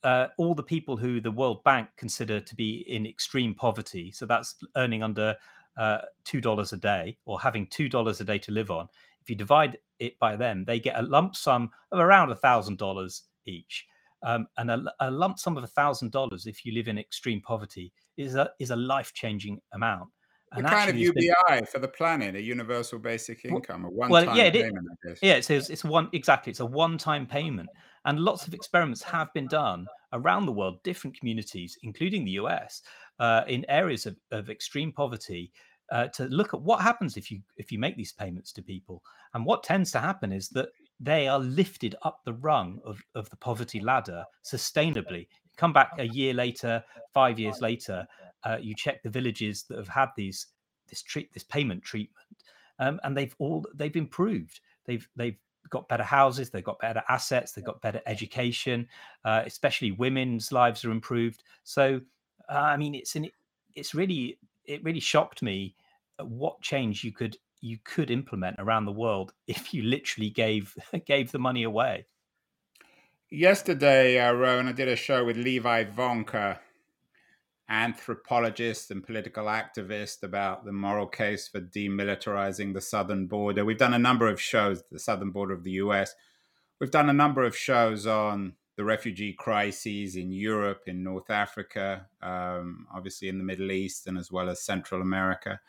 uh, 0.04 0.28
all 0.38 0.54
the 0.54 0.62
people 0.62 0.96
who 0.96 1.20
the 1.20 1.32
World 1.32 1.64
Bank 1.64 1.88
consider 1.96 2.38
to 2.38 2.54
be 2.54 2.84
in 2.86 3.06
extreme 3.06 3.56
poverty, 3.56 4.12
so 4.12 4.24
that's 4.24 4.54
earning 4.76 5.02
under 5.02 5.34
uh, 5.76 5.98
two 6.24 6.40
dollars 6.40 6.72
a 6.72 6.76
day 6.76 7.16
or 7.24 7.40
having 7.40 7.66
two 7.66 7.88
dollars 7.88 8.20
a 8.20 8.24
day 8.24 8.38
to 8.38 8.52
live 8.52 8.70
on. 8.70 8.88
If 9.20 9.30
you 9.30 9.36
divide 9.36 9.78
it 9.98 10.18
by 10.18 10.36
them, 10.36 10.64
they 10.64 10.80
get 10.80 10.98
a 10.98 11.02
lump 11.02 11.36
sum 11.36 11.70
of 11.92 11.98
around 11.98 12.30
a 12.30 12.36
thousand 12.36 12.78
dollars 12.78 13.22
each. 13.46 13.86
Um, 14.22 14.46
and 14.56 14.70
a, 14.70 14.84
a, 15.00 15.10
lump 15.10 15.38
sum 15.38 15.58
of 15.58 15.64
a 15.64 15.68
thousand 15.68 16.10
dollars, 16.10 16.46
if 16.46 16.64
you 16.64 16.72
live 16.72 16.88
in 16.88 16.96
extreme 16.96 17.42
poverty, 17.42 17.92
is 18.16 18.36
a 18.36 18.50
is 18.58 18.70
a 18.70 18.76
life 18.76 19.12
changing 19.12 19.60
amount. 19.72 20.08
And 20.52 20.66
kind 20.66 20.88
of 20.88 20.96
UBI 20.96 21.32
been, 21.48 21.66
for 21.66 21.78
the 21.78 21.88
planet, 21.88 22.36
a 22.36 22.40
universal 22.40 22.98
basic 22.98 23.44
income, 23.44 23.84
a 23.84 23.90
one-time 23.90 24.26
well, 24.26 24.36
yeah, 24.36 24.50
payment, 24.50 24.86
I 24.90 25.08
guess. 25.08 25.18
Yeah, 25.20 25.34
it's, 25.34 25.50
it's 25.50 25.84
one 25.84 26.08
exactly. 26.12 26.50
It's 26.50 26.60
a 26.60 26.66
one 26.66 26.96
time 26.96 27.26
payment, 27.26 27.68
and 28.04 28.20
lots 28.20 28.46
of 28.46 28.54
experiments 28.54 29.02
have 29.02 29.32
been 29.34 29.48
done 29.48 29.86
around 30.12 30.46
the 30.46 30.52
world, 30.52 30.82
different 30.84 31.18
communities, 31.18 31.76
including 31.82 32.24
the 32.24 32.32
US, 32.32 32.82
uh, 33.18 33.42
in 33.46 33.64
areas 33.68 34.06
of, 34.06 34.16
of 34.30 34.50
extreme 34.50 34.92
poverty, 34.92 35.52
uh, 35.92 36.08
to 36.08 36.24
look 36.24 36.54
at 36.54 36.62
what 36.62 36.80
happens 36.80 37.16
if 37.16 37.30
you 37.30 37.40
if 37.56 37.70
you 37.70 37.78
make 37.78 37.96
these 37.96 38.12
payments 38.12 38.52
to 38.52 38.62
people. 38.62 39.02
And 39.34 39.44
what 39.44 39.62
tends 39.62 39.90
to 39.92 40.00
happen 40.00 40.32
is 40.32 40.48
that 40.50 40.68
they 41.00 41.28
are 41.28 41.38
lifted 41.38 41.94
up 42.02 42.20
the 42.24 42.32
rung 42.34 42.80
of, 42.84 43.02
of 43.14 43.28
the 43.30 43.36
poverty 43.36 43.80
ladder 43.80 44.24
sustainably. 44.44 45.26
Come 45.56 45.72
back 45.72 45.92
a 45.98 46.06
year 46.06 46.34
later, 46.34 46.82
five 47.12 47.38
years 47.38 47.60
later, 47.60 48.06
uh, 48.44 48.58
you 48.60 48.74
check 48.74 49.02
the 49.02 49.10
villages 49.10 49.64
that 49.64 49.78
have 49.78 49.88
had 49.88 50.08
these 50.16 50.46
this 50.88 51.02
treat 51.02 51.32
this 51.32 51.44
payment 51.44 51.82
treatment, 51.82 52.44
um, 52.78 53.00
and 53.04 53.16
they've 53.16 53.34
all 53.38 53.64
they've 53.74 53.96
improved. 53.96 54.60
They've 54.86 55.06
they've 55.16 55.38
got 55.70 55.88
better 55.88 56.04
houses, 56.04 56.50
they've 56.50 56.64
got 56.64 56.78
better 56.78 57.02
assets, 57.08 57.52
they've 57.52 57.64
got 57.64 57.80
better 57.80 58.00
education. 58.06 58.86
Uh, 59.24 59.42
especially 59.46 59.92
women's 59.92 60.52
lives 60.52 60.84
are 60.84 60.90
improved. 60.90 61.42
So, 61.62 62.00
uh, 62.48 62.58
I 62.58 62.76
mean, 62.76 62.94
it's 62.94 63.16
an 63.16 63.28
it's 63.74 63.94
really 63.94 64.38
it 64.64 64.82
really 64.84 65.00
shocked 65.00 65.42
me 65.42 65.74
what 66.18 66.60
change 66.60 67.04
you 67.04 67.12
could 67.12 67.36
you 67.60 67.78
could 67.82 68.10
implement 68.10 68.56
around 68.58 68.84
the 68.84 68.92
world 68.92 69.32
if 69.46 69.72
you 69.74 69.82
literally 69.82 70.30
gave 70.30 70.76
gave 71.06 71.32
the 71.32 71.38
money 71.38 71.62
away. 71.62 72.06
Yesterday, 73.30 74.20
uh, 74.20 74.32
Rowan, 74.32 74.68
I 74.68 74.72
did 74.72 74.86
a 74.86 74.94
show 74.94 75.24
with 75.24 75.36
Levi 75.36 75.84
Vonka, 75.84 76.58
anthropologist 77.68 78.90
and 78.92 79.04
political 79.04 79.46
activist, 79.46 80.22
about 80.22 80.64
the 80.64 80.72
moral 80.72 81.06
case 81.06 81.48
for 81.48 81.60
demilitarizing 81.60 82.74
the 82.74 82.80
southern 82.80 83.26
border. 83.26 83.64
We've 83.64 83.78
done 83.78 83.94
a 83.94 83.98
number 83.98 84.28
of 84.28 84.40
shows, 84.40 84.84
the 84.92 85.00
southern 85.00 85.30
border 85.30 85.54
of 85.54 85.64
the 85.64 85.72
US. 85.72 86.14
We've 86.80 86.92
done 86.92 87.08
a 87.08 87.14
number 87.14 87.42
of 87.42 87.56
shows 87.56 88.06
on 88.06 88.52
the 88.76 88.84
refugee 88.84 89.32
crises 89.32 90.16
in 90.16 90.32
Europe, 90.32 90.82
in 90.86 91.02
North 91.04 91.30
Africa, 91.30 92.06
um, 92.22 92.86
obviously 92.92 93.28
in 93.28 93.38
the 93.38 93.44
Middle 93.44 93.70
East, 93.70 94.06
and 94.06 94.18
as 94.18 94.32
well 94.32 94.48
as 94.48 94.62
Central 94.62 95.00
America. 95.00 95.60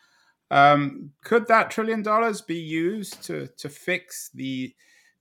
Um, 0.50 1.12
could 1.22 1.46
that 1.48 1.70
trillion 1.70 2.02
dollars 2.02 2.40
be 2.40 2.56
used 2.56 3.22
to 3.24 3.48
to 3.58 3.68
fix 3.68 4.30
the 4.34 4.74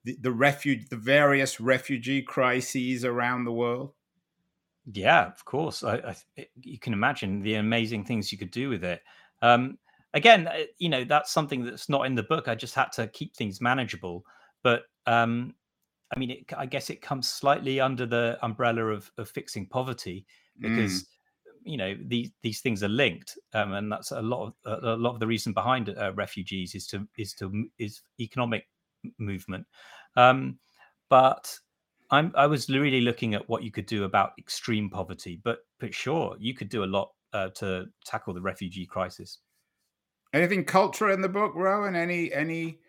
the, 0.03 0.17
the 0.21 0.31
refuge 0.31 0.89
the 0.89 0.97
various 0.97 1.59
refugee 1.59 2.21
crises 2.21 3.03
around 3.03 3.43
the 3.45 3.51
world? 3.51 3.93
Yeah, 4.91 5.25
of 5.25 5.43
course. 5.45 5.83
I, 5.83 6.15
I, 6.37 6.47
you 6.61 6.77
can 6.77 6.93
imagine 6.93 7.41
the 7.41 7.55
amazing 7.55 8.05
things 8.05 8.31
you 8.31 8.37
could 8.37 8.51
do 8.51 8.69
with 8.69 8.83
it. 8.83 9.01
Um, 9.41 9.79
again, 10.13 10.47
uh, 10.47 10.65
you 10.77 10.89
know 10.89 11.03
that's 11.03 11.31
something 11.31 11.65
that's 11.65 11.89
not 11.89 12.05
in 12.05 12.15
the 12.15 12.23
book. 12.23 12.47
I 12.47 12.55
just 12.55 12.75
had 12.75 12.91
to 12.93 13.07
keep 13.07 13.35
things 13.35 13.61
manageable. 13.61 14.25
But 14.61 14.83
um, 15.07 15.55
I 16.13 16.19
mean, 16.19 16.31
it, 16.31 16.45
I 16.55 16.65
guess 16.65 16.89
it 16.89 17.01
comes 17.01 17.29
slightly 17.31 17.79
under 17.79 18.05
the 18.05 18.37
umbrella 18.41 18.85
of, 18.85 19.11
of 19.17 19.29
fixing 19.29 19.67
poverty 19.67 20.25
because 20.59 21.03
mm 21.03 21.05
you 21.65 21.77
know 21.77 21.95
these 22.05 22.29
these 22.43 22.61
things 22.61 22.83
are 22.83 22.89
linked, 22.89 23.37
um, 23.53 23.73
and 23.73 23.91
that's 23.91 24.11
a 24.11 24.21
lot 24.21 24.53
of 24.65 24.83
a 24.83 24.95
lot 24.95 25.13
of 25.15 25.19
the 25.19 25.27
reason 25.27 25.51
behind 25.51 25.89
uh, 25.89 26.13
refugees 26.13 26.75
is 26.75 26.85
to 26.87 27.07
is 27.17 27.33
to 27.33 27.65
is 27.79 28.01
economic 28.19 28.67
movement. 29.17 29.65
Um, 30.15 30.59
but 31.09 31.57
I'm 32.11 32.31
I 32.35 32.45
was 32.45 32.69
really 32.69 33.01
looking 33.01 33.33
at 33.33 33.49
what 33.49 33.63
you 33.63 33.71
could 33.71 33.87
do 33.87 34.03
about 34.03 34.33
extreme 34.37 34.89
poverty, 34.89 35.41
but 35.43 35.59
but 35.79 35.93
sure, 35.93 36.35
you 36.39 36.53
could 36.53 36.69
do 36.69 36.83
a 36.83 36.85
lot 36.85 37.11
uh, 37.33 37.49
to 37.55 37.87
tackle 38.05 38.33
the 38.33 38.41
refugee 38.41 38.85
crisis. 38.85 39.39
Anything 40.33 40.65
culture 40.65 41.09
in 41.09 41.21
the 41.21 41.29
book, 41.29 41.53
Rowan? 41.55 41.95
Any 41.95 42.31
any 42.31 42.79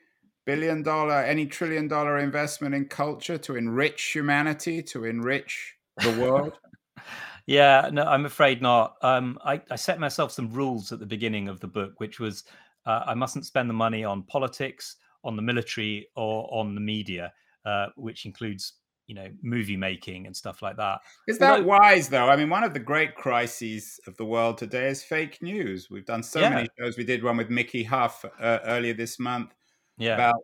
billion 0.47 0.83
dollar, 0.83 1.23
any 1.23 1.45
trillion 1.45 1.89
dollar 1.89 2.19
investment 2.19 2.75
in 2.75 2.87
culture 2.87 3.37
to 3.37 3.57
enrich 3.57 4.03
humanity, 4.15 4.83
to 4.85 5.05
enrich 5.05 5.75
the 6.03 6.13
world? 6.13 6.55
Yeah, 7.49 7.91
no, 7.93 8.03
I'm 8.03 8.27
afraid 8.27 8.61
not. 8.61 8.97
Um, 9.03 9.39
I, 9.45 9.63
I, 9.71 9.77
set 9.77 10.01
myself 10.01 10.33
some 10.33 10.51
rules 10.51 10.91
at 10.91 10.99
the 10.99 11.07
beginning 11.07 11.47
of 11.47 11.61
the 11.61 11.69
book, 11.69 11.93
which 11.99 12.19
was 12.19 12.43
uh, 12.87 13.05
I 13.07 13.15
mustn't 13.15 13.47
spend 13.47 13.71
the 13.71 13.75
money 13.75 14.03
on 14.03 14.25
politics, 14.25 14.97
on 15.23 15.37
the 15.37 15.43
military, 15.43 16.09
or 16.17 16.53
on 16.53 16.75
the 16.75 16.81
media, 16.81 17.33
uh, 17.65 17.87
which 17.95 18.27
includes 18.27 18.73
you 19.07 19.15
know 19.15 19.29
movie 19.43 19.77
making 19.77 20.27
and 20.27 20.37
stuff 20.37 20.61
like 20.61 20.77
that. 20.79 20.99
Is 21.29 21.39
that 21.39 21.59
Although, 21.59 21.69
wise 21.69 22.09
though? 22.09 22.29
I 22.29 22.35
mean, 22.35 22.51
one 22.51 22.65
of 22.65 22.75
the 22.75 22.81
great 22.81 23.15
crises 23.15 24.01
of 24.09 24.17
the 24.17 24.25
world 24.25 24.59
today 24.59 24.89
is 24.89 25.05
fake 25.05 25.41
news. 25.41 25.89
We've 25.89 26.05
done 26.05 26.25
so 26.25 26.41
yeah. 26.41 26.51
many 26.51 26.69
shows. 26.77 26.97
We 26.97 27.05
did 27.05 27.23
one 27.23 27.37
with 27.37 27.49
Mickey 27.49 27.85
Huff 27.85 28.25
uh, 28.41 28.59
earlier 28.65 28.95
this 28.95 29.21
month 29.21 29.55
yeah. 29.99 30.15
about 30.15 30.43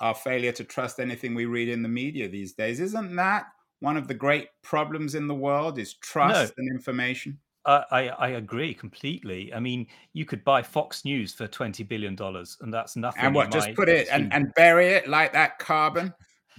our 0.00 0.14
failure 0.14 0.52
to 0.52 0.64
trust 0.64 1.00
anything 1.00 1.34
we 1.34 1.46
read 1.46 1.68
in 1.68 1.82
the 1.82 1.88
media 1.88 2.28
these 2.28 2.52
days. 2.52 2.80
Isn't 2.80 3.16
that 3.16 3.46
one 3.80 3.96
of 3.96 4.08
the 4.08 4.14
great 4.14 4.48
problems 4.62 5.14
in 5.14 5.26
the 5.26 5.34
world 5.34 5.78
is 5.78 5.94
trust 5.94 6.52
no. 6.56 6.62
and 6.62 6.70
information? 6.70 7.38
I, 7.66 8.08
I 8.16 8.28
agree 8.28 8.74
completely. 8.74 9.52
I 9.52 9.58
mean, 9.58 9.88
you 10.12 10.24
could 10.24 10.44
buy 10.44 10.62
Fox 10.62 11.04
News 11.04 11.34
for 11.34 11.48
twenty 11.48 11.82
billion 11.82 12.14
dollars, 12.14 12.56
and 12.60 12.72
that's 12.72 12.94
nothing. 12.94 13.24
And 13.24 13.34
what? 13.34 13.50
Just 13.50 13.74
put 13.74 13.88
it 13.88 14.06
and, 14.08 14.32
and 14.32 14.54
bury 14.54 14.90
it 14.90 15.08
like 15.08 15.32
that 15.32 15.58
carbon, 15.58 16.14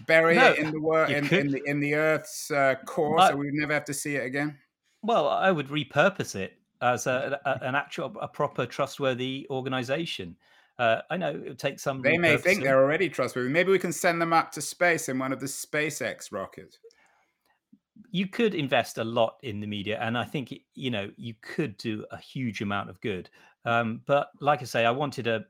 bury 0.05 0.35
no, 0.35 0.51
it 0.51 0.57
in 0.59 0.71
the 0.71 0.81
world 0.81 1.09
in, 1.09 1.25
in, 1.33 1.47
the 1.49 1.61
in 1.65 1.79
the 1.79 1.95
Earth's 1.95 2.51
uh, 2.51 2.75
core, 2.85 3.25
so 3.25 3.37
we'd 3.37 3.53
never 3.53 3.71
have 3.73 3.85
to 3.85 3.93
see 3.93 4.15
it 4.15 4.25
again. 4.25 4.57
Well, 5.01 5.29
I 5.29 5.49
would 5.49 5.69
repurpose 5.69 6.35
it 6.35 6.59
as 6.81 7.07
a, 7.07 7.39
a 7.45 7.65
an 7.65 7.75
actual, 7.75 8.13
a 8.19 8.27
proper, 8.27 8.65
trustworthy 8.65 9.47
organization. 9.49 10.35
Uh, 10.79 11.01
I 11.09 11.17
know 11.17 11.31
it 11.31 11.43
would 11.43 11.59
take 11.59 11.79
some. 11.79 12.01
They 12.01 12.17
may 12.17 12.37
think 12.37 12.63
they're 12.63 12.81
already 12.81 13.09
trustworthy. 13.09 13.49
Maybe 13.49 13.71
we 13.71 13.79
can 13.79 13.93
send 13.93 14.21
them 14.21 14.33
up 14.33 14.51
to 14.53 14.61
space 14.61 15.09
in 15.09 15.17
one 15.17 15.33
of 15.33 15.39
the 15.39 15.47
SpaceX 15.47 16.31
rockets 16.31 16.77
you 18.11 18.27
could 18.27 18.55
invest 18.55 18.97
a 18.97 19.03
lot 19.03 19.37
in 19.43 19.59
the 19.59 19.67
media, 19.67 19.99
and 20.01 20.17
I 20.17 20.23
think 20.23 20.53
you 20.75 20.91
know 20.91 21.09
you 21.17 21.33
could 21.41 21.77
do 21.77 22.05
a 22.11 22.17
huge 22.17 22.61
amount 22.61 22.89
of 22.89 22.99
good. 23.01 23.29
Um, 23.65 24.01
but 24.05 24.29
like 24.39 24.61
I 24.61 24.65
say, 24.65 24.85
I 24.85 24.91
wanted 24.91 25.25
to 25.25 25.45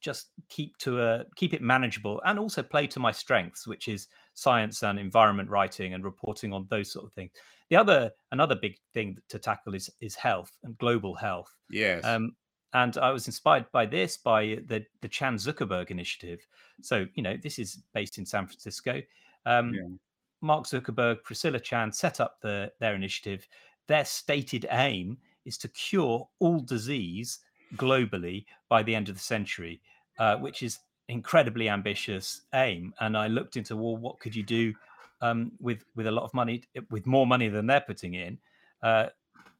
just 0.00 0.28
keep 0.48 0.76
to 0.78 1.02
a 1.02 1.24
keep 1.36 1.52
it 1.52 1.60
manageable 1.60 2.22
and 2.24 2.38
also 2.38 2.62
play 2.62 2.86
to 2.88 3.00
my 3.00 3.12
strengths, 3.12 3.66
which 3.66 3.88
is 3.88 4.08
science 4.34 4.82
and 4.82 4.98
environment 4.98 5.50
writing 5.50 5.94
and 5.94 6.04
reporting 6.04 6.52
on 6.52 6.66
those 6.70 6.92
sort 6.92 7.04
of 7.04 7.12
things. 7.12 7.32
The 7.68 7.76
other 7.76 8.10
another 8.32 8.56
big 8.56 8.76
thing 8.94 9.18
to 9.28 9.38
tackle 9.38 9.74
is 9.74 9.90
is 10.00 10.14
health 10.14 10.52
and 10.64 10.76
global 10.78 11.14
health. 11.14 11.54
Yes. 11.70 12.04
Um, 12.04 12.34
and 12.72 12.96
I 12.98 13.10
was 13.10 13.26
inspired 13.26 13.66
by 13.72 13.86
this 13.86 14.16
by 14.16 14.58
the 14.66 14.84
the 15.00 15.08
Chan 15.08 15.36
Zuckerberg 15.36 15.90
initiative. 15.90 16.46
So 16.82 17.06
you 17.14 17.22
know 17.22 17.36
this 17.42 17.58
is 17.58 17.82
based 17.94 18.18
in 18.18 18.26
San 18.26 18.46
Francisco. 18.46 19.00
Um, 19.46 19.74
yeah. 19.74 19.88
Mark 20.42 20.64
Zuckerberg, 20.64 21.22
Priscilla 21.22 21.60
Chan 21.60 21.92
set 21.92 22.20
up 22.20 22.40
the, 22.40 22.72
their 22.80 22.94
initiative. 22.94 23.46
Their 23.88 24.04
stated 24.04 24.66
aim 24.70 25.18
is 25.44 25.58
to 25.58 25.68
cure 25.68 26.26
all 26.38 26.60
disease 26.60 27.40
globally 27.76 28.46
by 28.68 28.82
the 28.82 28.94
end 28.94 29.08
of 29.08 29.16
the 29.16 29.20
century, 29.20 29.80
uh, 30.18 30.36
which 30.36 30.62
is 30.62 30.78
incredibly 31.08 31.68
ambitious 31.68 32.42
aim. 32.54 32.94
And 33.00 33.16
I 33.16 33.26
looked 33.26 33.56
into 33.56 33.76
well, 33.76 33.96
what 33.96 34.18
could 34.20 34.34
you 34.34 34.42
do 34.42 34.74
um, 35.20 35.52
with 35.60 35.84
with 35.94 36.06
a 36.06 36.10
lot 36.10 36.24
of 36.24 36.32
money, 36.32 36.62
with 36.90 37.06
more 37.06 37.26
money 37.26 37.48
than 37.48 37.66
they're 37.66 37.80
putting 37.80 38.14
in? 38.14 38.38
Uh, 38.82 39.06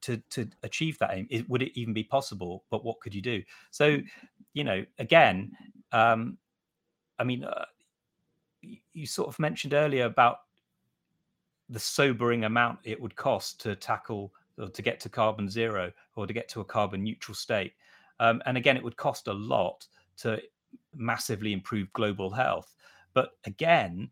to 0.03 0.17
to 0.31 0.49
achieve 0.63 0.99
that 0.99 1.11
aim? 1.13 1.27
It, 1.31 1.49
would 1.49 1.63
it 1.63 1.79
even 1.79 1.95
be 1.95 2.05
possible? 2.05 2.65
But 2.71 2.85
what 2.85 3.01
could 3.01 3.15
you 3.15 3.23
do? 3.23 3.43
So, 3.71 3.99
you 4.55 4.65
know, 4.65 4.85
again, 4.99 5.53
um, 5.93 6.39
I 7.19 7.25
mean, 7.25 7.45
uh, 7.45 7.67
you 8.63 9.07
sort 9.07 9.29
of 9.29 9.39
mentioned 9.39 9.75
earlier 9.75 10.05
about 10.05 10.41
the 11.69 11.79
sobering 11.79 12.45
amount 12.45 12.79
it 12.85 13.01
would 13.01 13.15
cost 13.15 13.61
to 13.61 13.77
tackle 13.77 14.33
or 14.59 14.69
to 14.69 14.83
get 14.83 15.01
to 15.01 15.09
carbon 15.09 15.49
zero 15.49 15.93
or 16.17 16.27
to 16.27 16.33
get 16.33 16.49
to 16.49 16.61
a 16.61 16.65
carbon 16.65 17.03
neutral 17.03 17.35
state. 17.35 17.73
Um, 18.19 18.43
and 18.45 18.57
again, 18.57 18.77
it 18.77 18.83
would 18.83 18.97
cost 18.97 19.29
a 19.29 19.33
lot 19.33 19.87
to 20.19 20.41
massively 20.95 21.53
improve 21.53 21.93
global 21.93 22.31
health. 22.31 22.75
But 23.15 23.31
again, 23.45 24.11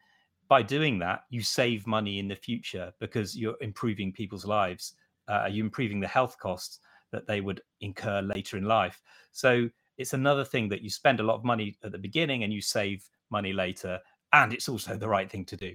by 0.48 0.62
doing 0.62 0.98
that, 1.00 1.24
you 1.28 1.42
save 1.42 1.86
money 1.86 2.18
in 2.18 2.28
the 2.28 2.34
future 2.34 2.92
because 3.00 3.36
you're 3.36 3.56
improving 3.60 4.12
people's 4.12 4.46
lives. 4.46 4.94
Uh, 5.28 5.48
you're 5.50 5.64
improving 5.64 6.00
the 6.00 6.08
health 6.08 6.38
costs 6.38 6.80
that 7.12 7.26
they 7.26 7.40
would 7.40 7.60
incur 7.80 8.20
later 8.22 8.56
in 8.56 8.64
life. 8.64 9.00
So 9.32 9.68
it's 9.96 10.14
another 10.14 10.44
thing 10.44 10.68
that 10.68 10.82
you 10.82 10.90
spend 10.90 11.20
a 11.20 11.22
lot 11.22 11.36
of 11.36 11.44
money 11.44 11.76
at 11.82 11.92
the 11.92 11.98
beginning 11.98 12.44
and 12.44 12.52
you 12.52 12.60
save 12.60 13.08
money 13.30 13.52
later. 13.52 13.98
And 14.32 14.52
it's 14.52 14.68
also 14.68 14.96
the 14.96 15.08
right 15.08 15.30
thing 15.30 15.44
to 15.46 15.56
do. 15.56 15.74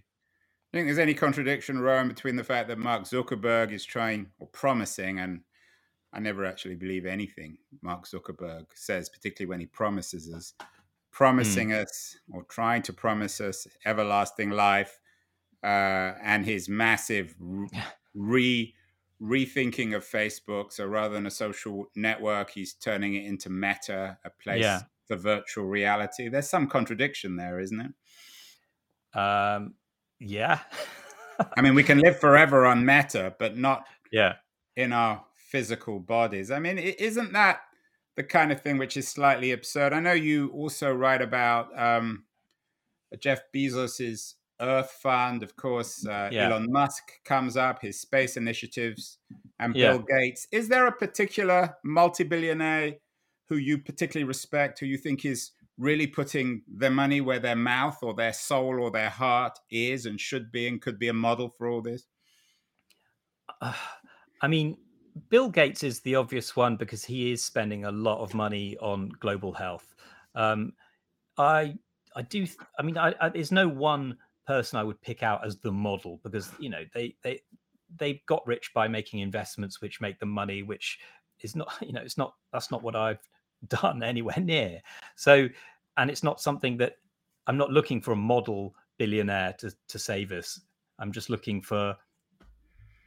I 0.73 0.77
think 0.77 0.87
there's 0.87 0.97
any 0.97 1.13
contradiction, 1.13 1.79
Rowan, 1.79 2.07
between 2.07 2.35
the 2.35 2.43
fact 2.43 2.67
that 2.69 2.79
Mark 2.79 3.03
Zuckerberg 3.03 3.71
is 3.71 3.85
trying 3.85 4.27
or 4.39 4.47
promising, 4.47 5.19
and 5.19 5.41
I 6.11 6.19
never 6.19 6.45
actually 6.45 6.75
believe 6.75 7.05
anything 7.05 7.57
Mark 7.83 8.07
Zuckerberg 8.07 8.65
says, 8.73 9.07
particularly 9.07 9.49
when 9.49 9.59
he 9.59 9.67
promises 9.67 10.33
us, 10.33 10.53
promising 11.11 11.69
mm. 11.69 11.83
us 11.83 12.17
or 12.31 12.43
trying 12.45 12.81
to 12.83 12.93
promise 12.93 13.39
us 13.39 13.67
everlasting 13.85 14.49
life, 14.49 14.99
uh, 15.63 16.13
and 16.23 16.43
his 16.43 16.67
massive 16.67 17.35
re 18.15 18.73
rethinking 19.23 19.95
of 19.95 20.05
Facebook. 20.05 20.73
So 20.73 20.85
rather 20.85 21.13
than 21.13 21.25
a 21.25 21.31
social 21.31 21.85
network, 21.95 22.51
he's 22.51 22.73
turning 22.73 23.15
it 23.15 23.25
into 23.25 23.49
Meta, 23.49 24.17
a 24.25 24.29
place 24.29 24.61
yeah. 24.61 24.81
for 25.07 25.15
virtual 25.15 25.65
reality. 25.65 26.27
There's 26.27 26.49
some 26.49 26.67
contradiction 26.67 27.37
there, 27.37 27.59
isn't 27.59 27.79
it? 27.79 29.19
Um, 29.19 29.75
yeah. 30.19 30.59
I 31.57 31.61
mean, 31.61 31.75
we 31.75 31.83
can 31.83 31.99
live 31.99 32.19
forever 32.19 32.65
on 32.65 32.85
Meta, 32.85 33.35
but 33.39 33.57
not 33.57 33.85
yeah 34.11 34.33
in 34.75 34.91
our 34.93 35.23
physical 35.33 35.99
bodies. 35.99 36.51
I 36.51 36.59
mean, 36.59 36.77
isn't 36.77 37.33
that 37.33 37.61
the 38.15 38.23
kind 38.23 38.51
of 38.51 38.61
thing 38.61 38.77
which 38.77 38.97
is 38.97 39.07
slightly 39.07 39.51
absurd? 39.51 39.93
I 39.93 39.99
know 39.99 40.13
you 40.13 40.49
also 40.49 40.91
write 40.91 41.21
about 41.21 41.67
um, 41.79 42.23
Jeff 43.19 43.41
Bezos's 43.53 44.35
Earth 44.61 44.91
Fund, 45.01 45.43
of 45.43 45.55
course. 45.55 46.05
Uh, 46.05 46.29
yeah. 46.31 46.47
Elon 46.47 46.71
Musk 46.71 47.03
comes 47.25 47.57
up, 47.57 47.81
his 47.81 47.99
space 47.99 48.37
initiatives, 48.37 49.17
and 49.59 49.75
yeah. 49.75 49.91
Bill 49.91 50.05
Gates. 50.07 50.47
Is 50.51 50.69
there 50.69 50.87
a 50.87 50.91
particular 50.91 51.75
multi-billionaire 51.83 52.93
who 53.49 53.57
you 53.57 53.77
particularly 53.77 54.27
respect, 54.27 54.79
who 54.79 54.85
you 54.85 54.97
think 54.97 55.25
is 55.25 55.51
really 55.77 56.07
putting 56.07 56.61
their 56.67 56.91
money 56.91 57.19
where 57.19 57.39
their 57.39 57.55
mouth 57.55 57.97
or 58.01 58.13
their 58.13 58.33
soul 58.33 58.79
or 58.79 58.91
their 58.91 59.09
heart 59.09 59.57
is 59.71 60.05
and 60.05 60.19
should 60.19 60.51
be 60.51 60.67
and 60.67 60.81
could 60.81 60.99
be 60.99 61.07
a 61.07 61.13
model 61.13 61.49
for 61.49 61.67
all 61.67 61.81
this? 61.81 62.05
Uh, 63.61 63.73
I 64.41 64.47
mean, 64.47 64.77
Bill 65.29 65.49
Gates 65.49 65.83
is 65.83 66.01
the 66.01 66.15
obvious 66.15 66.55
one 66.55 66.75
because 66.75 67.03
he 67.03 67.31
is 67.31 67.43
spending 67.43 67.85
a 67.85 67.91
lot 67.91 68.21
of 68.21 68.33
money 68.33 68.77
on 68.81 69.09
global 69.19 69.53
health. 69.53 69.93
Um, 70.35 70.73
I 71.37 71.75
I 72.15 72.21
do. 72.21 72.45
I 72.77 72.83
mean, 72.83 72.97
I, 72.97 73.13
I, 73.19 73.29
there's 73.29 73.51
no 73.51 73.67
one 73.67 74.17
person 74.45 74.79
I 74.79 74.83
would 74.83 75.01
pick 75.01 75.23
out 75.23 75.45
as 75.45 75.57
the 75.57 75.71
model 75.71 76.19
because 76.23 76.51
you 76.59 76.69
know 76.69 76.83
they 76.93 77.15
they 77.23 77.41
they 77.95 78.21
got 78.27 78.45
rich 78.47 78.71
by 78.73 78.87
making 78.87 79.19
investments 79.19 79.81
which 79.81 80.01
make 80.01 80.19
them 80.19 80.29
money, 80.29 80.63
which 80.63 80.99
is 81.41 81.55
not 81.55 81.73
you 81.81 81.93
know 81.93 82.01
it's 82.01 82.17
not 82.17 82.35
that's 82.51 82.71
not 82.71 82.83
what 82.83 82.95
I've 82.95 83.21
done 83.67 84.03
anywhere 84.03 84.39
near. 84.39 84.81
So, 85.15 85.47
and 85.97 86.09
it's 86.09 86.23
not 86.23 86.41
something 86.41 86.77
that 86.77 86.97
I'm 87.47 87.57
not 87.57 87.71
looking 87.71 88.01
for 88.01 88.11
a 88.11 88.17
model 88.17 88.75
billionaire 88.97 89.53
to, 89.59 89.71
to 89.89 89.99
save 89.99 90.31
us. 90.31 90.59
I'm 90.99 91.11
just 91.11 91.29
looking 91.29 91.61
for 91.61 91.95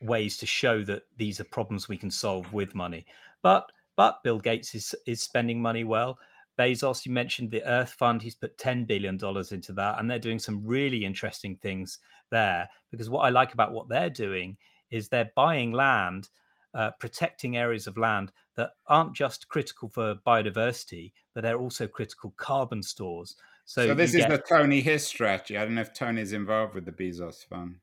ways 0.03 0.37
to 0.39 0.47
show 0.47 0.85
that 0.85 1.05
these 1.17 1.41
are 1.41 1.45
problems 1.45 1.89
we 1.89 1.97
can 1.97 2.11
solve 2.11 2.53
with 2.53 2.75
money. 2.75 3.07
But 3.43 3.71
but 3.97 4.23
Bill 4.23 4.39
Gates 4.39 4.75
is 4.75 4.95
is 5.07 5.23
spending 5.23 5.61
money 5.61 5.85
well. 5.85 6.19
Bezos, 6.59 7.05
you 7.05 7.13
mentioned 7.13 7.51
the 7.51 7.65
Earth 7.65 7.95
Fund. 7.99 8.23
He's 8.23 8.35
put 8.35 8.59
$10 8.59 8.87
billion 8.87 9.19
into 9.51 9.73
that, 9.75 9.99
and 9.99 10.11
they're 10.11 10.19
doing 10.19 10.39
some 10.39 10.65
really 10.65 11.05
interesting 11.05 11.57
things 11.57 11.99
there. 12.31 12.69
Because 12.91 13.11
what 13.11 13.21
I 13.21 13.31
like 13.31 13.53
about 13.53 13.73
what 13.73 13.89
they're 13.89 14.11
doing 14.11 14.57
is 14.91 15.09
they're 15.09 15.33
buying 15.35 15.73
land 15.73 16.29
uh, 16.77 16.91
protecting 17.01 17.57
areas 17.57 17.87
of 17.87 17.97
land 17.97 18.31
that 18.55 18.71
aren't 18.87 19.15
just 19.15 19.49
critical 19.49 19.89
for 19.89 20.15
biodiversity, 20.27 21.13
but 21.35 21.43
they're 21.43 21.59
also 21.59 21.87
critical 21.87 22.35
carbon 22.37 22.83
stores. 22.83 23.37
So, 23.65 23.89
so 23.89 23.95
this 23.95 24.15
is 24.15 24.21
get... 24.21 24.31
the 24.31 24.39
Tony 24.39 24.81
Hiss 24.81 25.07
strategy. 25.07 25.57
I 25.57 25.65
don't 25.65 25.75
know 25.75 25.81
if 25.81 25.95
Tony 25.95 26.21
is 26.21 26.33
involved 26.33 26.75
with 26.75 26.85
the 26.85 26.93
Bezos 26.93 27.47
fund. 27.47 27.77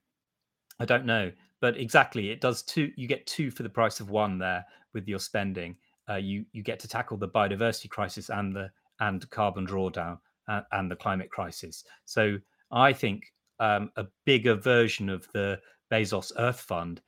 I 0.80 0.86
don't 0.86 1.06
know, 1.06 1.32
but 1.60 1.78
exactly, 1.78 2.30
it 2.30 2.42
does 2.42 2.62
two. 2.62 2.92
You 2.96 3.08
get 3.08 3.26
two 3.26 3.52
for 3.52 3.64
the 3.64 3.70
price 3.70 4.00
of 4.00 4.10
one 4.10 4.38
there 4.38 4.66
with 4.94 5.08
your 5.08 5.20
spending. 5.20 5.76
Uh, 6.10 6.16
you 6.16 6.46
you 6.52 6.64
get 6.64 6.80
to 6.80 6.88
tackle 6.88 7.18
the 7.18 7.28
biodiversity 7.28 7.90
crisis 7.90 8.30
and 8.30 8.56
the 8.56 8.70
and 9.00 9.30
carbon 9.30 9.66
drawdown 9.66 10.18
and, 10.48 10.60
uh, 10.60 10.64
and 10.74 10.92
the 10.92 10.96
climate 10.96 11.30
crisis. 11.30 11.84
So 12.06 12.38
I 12.72 12.94
think 12.94 13.32
um, 13.60 13.92
a 13.96 14.06
bigger 14.26 14.56
version 14.56 15.10
of 15.10 15.28
the 15.34 15.60
Bezos 15.92 16.32
Earth 16.38 16.60
Fund 16.60 17.02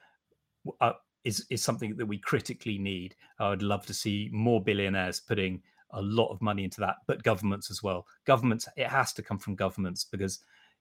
uh, 0.82 0.94
is 1.24 1.46
is 1.50 1.62
something 1.62 1.96
that 1.98 2.06
we 2.06 2.18
critically 2.18 2.78
need. 2.78 3.16
I 3.40 3.50
would 3.50 3.64
love 3.64 3.86
to 3.88 3.94
see 3.94 4.30
more 4.32 4.64
billionaires 4.64 5.20
putting 5.20 5.62
a 5.92 6.02
lot 6.02 6.32
of 6.32 6.42
money 6.42 6.64
into 6.64 6.82
that, 6.82 6.98
but 7.08 7.24
governments 7.24 7.72
as 7.72 7.82
well. 7.82 8.06
Governments, 8.26 8.68
it 8.76 8.88
has 8.88 9.14
to 9.14 9.24
come 9.24 9.40
from 9.40 9.56
governments 9.56 10.04
because 10.04 10.40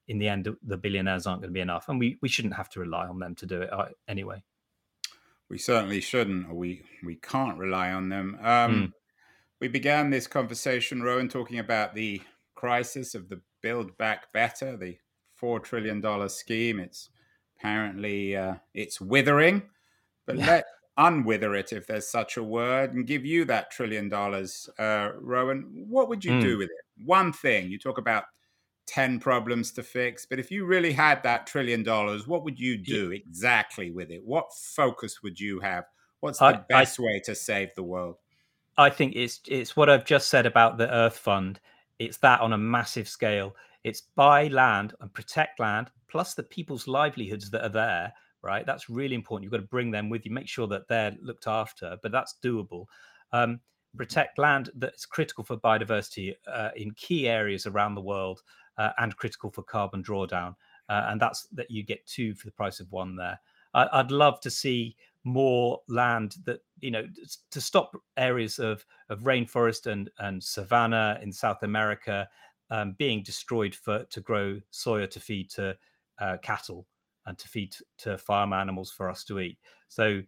in 0.09 0.19
the 0.19 0.29
end, 0.29 0.49
the 0.63 0.77
billionaires 0.77 1.27
aren't 1.27 1.41
going 1.41 1.51
to 1.51 1.55
be 1.55 1.61
enough, 1.61 1.89
and 1.89 1.99
we 1.99 2.19
we 2.21 2.29
shouldn't 2.29 2.55
have 2.55 2.69
to 2.71 2.81
rely 2.81 3.07
on 3.07 3.19
them 3.19 3.35
to 3.37 3.47
do 3.47 3.63
it 3.63 3.73
uh, 3.73 3.87
anyway. 4.07 4.43
We 5.51 5.59
certainly 5.59 6.01
shouldn't, 6.01 6.49
or 6.49 6.55
we 6.55 6.83
we 7.05 7.17
can't 7.17 7.59
rely 7.59 7.93
on 7.93 8.09
them. 8.09 8.39
Um, 8.43 8.75
mm. 8.75 8.93
We 9.61 9.69
began 9.69 10.11
this 10.11 10.27
conversation, 10.27 11.03
Rowan, 11.03 11.29
talking 11.29 11.59
about 11.59 11.95
the 11.95 12.21
crisis 12.55 13.15
of 13.15 13.29
the 13.29 13.41
Build 13.63 13.97
Back 13.99 14.33
Better, 14.33 14.77
the 14.77 14.97
four 15.35 15.61
trillion 15.61 16.01
dollar 16.01 16.29
scheme. 16.29 16.81
It's 16.81 17.11
apparently 17.59 18.37
uh, 18.37 18.55
it's 18.73 19.01
withering. 19.01 19.63
But 20.27 20.39
yeah. 20.39 20.47
let 20.47 20.65
unwither 20.97 21.55
it, 21.55 21.73
if 21.73 21.87
there's 21.87 22.09
such 22.09 22.37
a 22.37 22.43
word, 22.43 22.95
and 22.95 23.07
give 23.07 23.25
you 23.25 23.45
that 23.45 23.71
trillion 23.71 24.09
dollars, 24.09 24.69
uh, 24.79 25.11
Rowan. 25.21 25.87
What 25.89 26.09
would 26.09 26.25
you 26.25 26.33
mm. 26.33 26.41
do 26.41 26.59
with 26.59 26.71
it? 26.71 27.05
One 27.05 27.33
thing. 27.33 27.71
You 27.71 27.79
talk 27.79 27.99
about 27.99 28.25
10 28.87 29.19
problems 29.21 29.73
to 29.73 29.83
fix, 29.83 30.27
but 30.27 30.39
if 30.39 30.51
you 30.51 30.67
really 30.67 30.93
had 30.93 31.23
that 31.23 31.47
trillion 31.47 31.83
dollars, 31.83 32.27
what 32.27 32.45
would 32.45 32.59
you 32.59 32.77
do 32.77 33.11
exactly 33.13 33.91
with 33.91 34.11
it? 34.11 34.23
What 34.25 34.53
focus 34.53 35.23
would 35.23 35.39
you 35.39 35.61
have? 35.61 35.85
What's 36.21 36.39
the 36.39 36.45
I, 36.47 36.61
best 36.69 37.01
I, 37.01 37.05
way 37.05 37.23
to 37.25 37.35
save 37.35 37.75
the 37.75 37.83
world? 37.83 38.17
I 38.77 38.91
think 38.91 39.15
it's 39.15 39.41
it's 39.47 39.77
what 39.77 39.89
I've 39.89 40.05
just 40.05 40.29
said 40.29 40.47
about 40.47 40.79
the 40.79 40.93
Earth 40.93 41.17
Fund. 41.17 41.61
It's 41.99 42.19
that 42.19 42.41
on 42.41 42.53
a 42.53 42.59
massive 42.59 43.09
scale. 43.09 43.55
It's 43.85 44.03
buy 44.17 44.49
land 44.49 44.95
and 45.01 45.13
protect 45.13 45.61
land, 45.61 45.91
plus 46.09 46.35
the 46.35 46.43
people's 46.43 46.89
livelihoods 46.89 47.51
that 47.51 47.65
are 47.65 47.69
there, 47.69 48.13
right? 48.43 48.67
That's 48.67 48.89
really 48.89 49.15
important. 49.15 49.45
You've 49.45 49.53
got 49.53 49.59
to 49.59 49.69
bring 49.69 49.91
them 49.91 50.09
with 50.09 50.25
you, 50.25 50.33
make 50.33 50.49
sure 50.49 50.67
that 50.69 50.89
they're 50.89 51.13
looked 51.21 51.47
after, 51.47 51.97
but 52.03 52.11
that's 52.11 52.37
doable. 52.43 52.87
Um, 53.33 53.61
protect 53.97 54.39
land 54.39 54.71
that's 54.75 55.07
critical 55.07 55.45
for 55.45 55.57
biodiversity 55.57 56.35
uh, 56.53 56.71
in 56.77 56.91
key 56.93 57.29
areas 57.29 57.67
around 57.67 57.95
the 57.95 58.01
world 58.01 58.41
uh, 58.79 58.91
and 58.99 59.17
critical 59.17 59.51
for 59.51 59.63
carbon 59.63 60.03
drawdown. 60.03 60.55
Uh, 60.89 61.07
and 61.09 61.21
that's 61.21 61.47
that 61.53 61.71
you 61.71 61.83
get 61.83 62.07
two 62.07 62.35
for 62.35 62.47
the 62.47 62.53
price 62.53 62.81
of 62.81 62.91
one 62.93 63.17
there. 63.17 63.39
I, 63.73 64.03
would 64.03 64.13
love 64.13 64.41
to 64.41 64.51
see 64.51 64.97
more 65.25 65.81
land 65.89 66.37
that 66.45 66.61
you 66.81 66.91
know 66.91 67.05
to 67.51 67.61
stop 67.61 67.97
areas 68.17 68.59
of 68.59 68.85
of 69.09 69.21
rainforest 69.21 69.87
and 69.87 70.11
and 70.19 70.43
savanna 70.43 71.19
in 71.23 71.33
South 71.33 71.63
America 71.63 72.29
um, 72.71 72.95
being 72.99 73.23
destroyed 73.23 73.75
for 73.75 74.05
to 74.05 74.21
grow 74.21 74.61
soya 74.73 75.11
to 75.11 75.21
feed 75.21 75.51
to 75.51 75.77
uh, 76.21 76.37
cattle 76.43 76.87
and 77.27 77.39
to 77.39 77.49
feed 77.49 77.75
to 77.99 78.19
farm 78.19 78.53
animals 78.53 78.91
for 78.91 79.09
us 79.09 79.25
to 79.25 79.41
eat. 79.41 79.59
So 79.89 80.23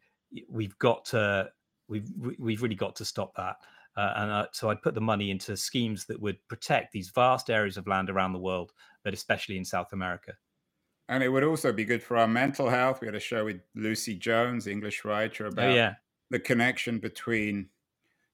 we've 0.48 0.76
got 0.78 1.04
to 1.06 1.50
we've 1.88 2.10
we've 2.38 2.62
really 2.62 2.74
got 2.74 2.96
to 2.96 3.04
stop 3.04 3.34
that. 3.36 3.56
Uh, 3.96 4.12
and 4.16 4.30
uh, 4.30 4.46
so 4.52 4.68
I'd 4.70 4.82
put 4.82 4.94
the 4.94 5.00
money 5.00 5.30
into 5.30 5.56
schemes 5.56 6.04
that 6.06 6.20
would 6.20 6.36
protect 6.48 6.92
these 6.92 7.10
vast 7.10 7.48
areas 7.48 7.76
of 7.76 7.86
land 7.86 8.10
around 8.10 8.32
the 8.32 8.38
world, 8.38 8.72
but 9.02 9.14
especially 9.14 9.56
in 9.56 9.64
South 9.64 9.92
America. 9.92 10.34
And 11.08 11.22
it 11.22 11.28
would 11.28 11.44
also 11.44 11.72
be 11.72 11.84
good 11.84 12.02
for 12.02 12.16
our 12.16 12.26
mental 12.26 12.68
health. 12.68 13.00
We 13.00 13.06
had 13.06 13.14
a 13.14 13.20
show 13.20 13.44
with 13.44 13.60
Lucy 13.74 14.14
Jones, 14.14 14.66
English 14.66 15.04
writer, 15.04 15.46
oh, 15.46 15.48
about 15.48 15.70
oh, 15.70 15.74
yeah. 15.74 15.94
the 16.30 16.40
connection 16.40 16.98
between 16.98 17.68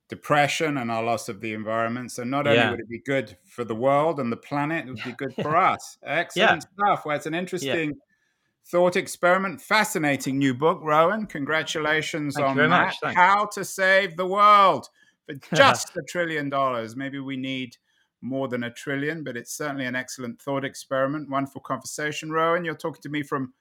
depression 0.08 0.78
and 0.78 0.90
our 0.90 1.02
loss 1.02 1.28
of 1.28 1.40
the 1.40 1.52
environment. 1.52 2.10
So 2.12 2.24
not 2.24 2.46
only 2.46 2.58
yeah. 2.58 2.70
would 2.70 2.80
it 2.80 2.88
be 2.88 3.00
good 3.00 3.36
for 3.44 3.64
the 3.64 3.74
world 3.74 4.18
and 4.18 4.32
the 4.32 4.36
planet, 4.36 4.86
it 4.86 4.90
would 4.90 5.04
be 5.04 5.12
good 5.16 5.34
for 5.34 5.56
us. 5.56 5.98
Excellent 6.02 6.64
stuff. 6.64 7.04
Well, 7.04 7.16
it's 7.16 7.26
an 7.26 7.34
interesting 7.34 7.94
thought 8.66 8.96
experiment. 8.96 9.60
Fascinating 9.60 10.38
new 10.38 10.54
book, 10.54 10.80
Rowan. 10.82 11.26
Congratulations 11.26 12.34
Thank 12.34 12.48
on 12.48 12.70
that. 12.70 12.94
How 13.14 13.46
to 13.52 13.64
Save 13.64 14.16
the 14.16 14.26
World 14.26 14.88
just 15.54 15.96
a 15.96 16.02
trillion 16.02 16.48
dollars. 16.48 16.96
Maybe 16.96 17.18
we 17.18 17.36
need 17.36 17.76
more 18.20 18.48
than 18.48 18.64
a 18.64 18.70
trillion, 18.70 19.24
but 19.24 19.36
it's 19.36 19.56
certainly 19.56 19.84
an 19.84 19.96
excellent 19.96 20.40
thought 20.40 20.64
experiment. 20.64 21.28
Wonderful 21.28 21.60
conversation, 21.60 22.30
Rowan. 22.30 22.64
You're 22.64 22.74
talking 22.76 23.02
to 23.02 23.08
me 23.08 23.22
from 23.22 23.52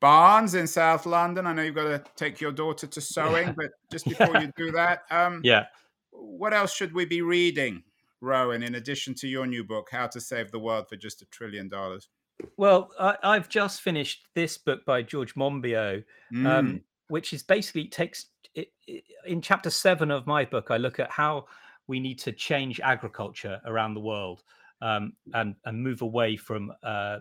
Barnes 0.00 0.54
in 0.54 0.66
South 0.66 1.06
London. 1.06 1.46
I 1.46 1.52
know 1.52 1.62
you've 1.62 1.74
got 1.74 1.84
to 1.84 2.02
take 2.16 2.40
your 2.40 2.52
daughter 2.52 2.86
to 2.86 3.00
sewing, 3.00 3.54
but 3.56 3.70
just 3.90 4.04
before 4.08 4.40
you 4.40 4.52
do 4.56 4.72
that, 4.72 5.02
um, 5.10 5.40
yeah, 5.44 5.66
what 6.10 6.52
else 6.52 6.74
should 6.74 6.92
we 6.92 7.04
be 7.04 7.22
reading, 7.22 7.82
Rowan, 8.20 8.62
in 8.62 8.74
addition 8.74 9.14
to 9.16 9.28
your 9.28 9.46
new 9.46 9.64
book, 9.64 9.88
How 9.90 10.08
to 10.08 10.20
Save 10.20 10.50
the 10.50 10.58
World 10.58 10.88
for 10.88 10.96
Just 10.96 11.22
a 11.22 11.26
Trillion 11.26 11.68
Dollars? 11.68 12.08
Well, 12.56 12.90
I, 12.98 13.34
have 13.34 13.48
just 13.48 13.80
finished 13.80 14.26
this 14.34 14.58
book 14.58 14.84
by 14.84 15.02
George 15.02 15.34
Monbiot, 15.34 16.04
um, 16.32 16.36
mm. 16.36 16.46
um, 16.46 16.80
which 17.08 17.32
is 17.32 17.42
basically 17.42 17.88
takes 17.88 18.26
it, 18.58 18.72
it, 18.86 19.04
in 19.26 19.40
chapter 19.40 19.70
seven 19.70 20.10
of 20.10 20.26
my 20.26 20.44
book. 20.44 20.68
I 20.70 20.76
look 20.76 20.98
at 20.98 21.10
how 21.10 21.46
we 21.86 22.00
need 22.00 22.18
to 22.20 22.32
change 22.32 22.80
agriculture 22.80 23.60
around 23.64 23.94
the 23.94 24.00
world 24.00 24.42
um, 24.82 25.12
and 25.34 25.54
and 25.64 25.82
move 25.82 26.02
away 26.02 26.36
from 26.36 26.72
uh, 26.82 27.18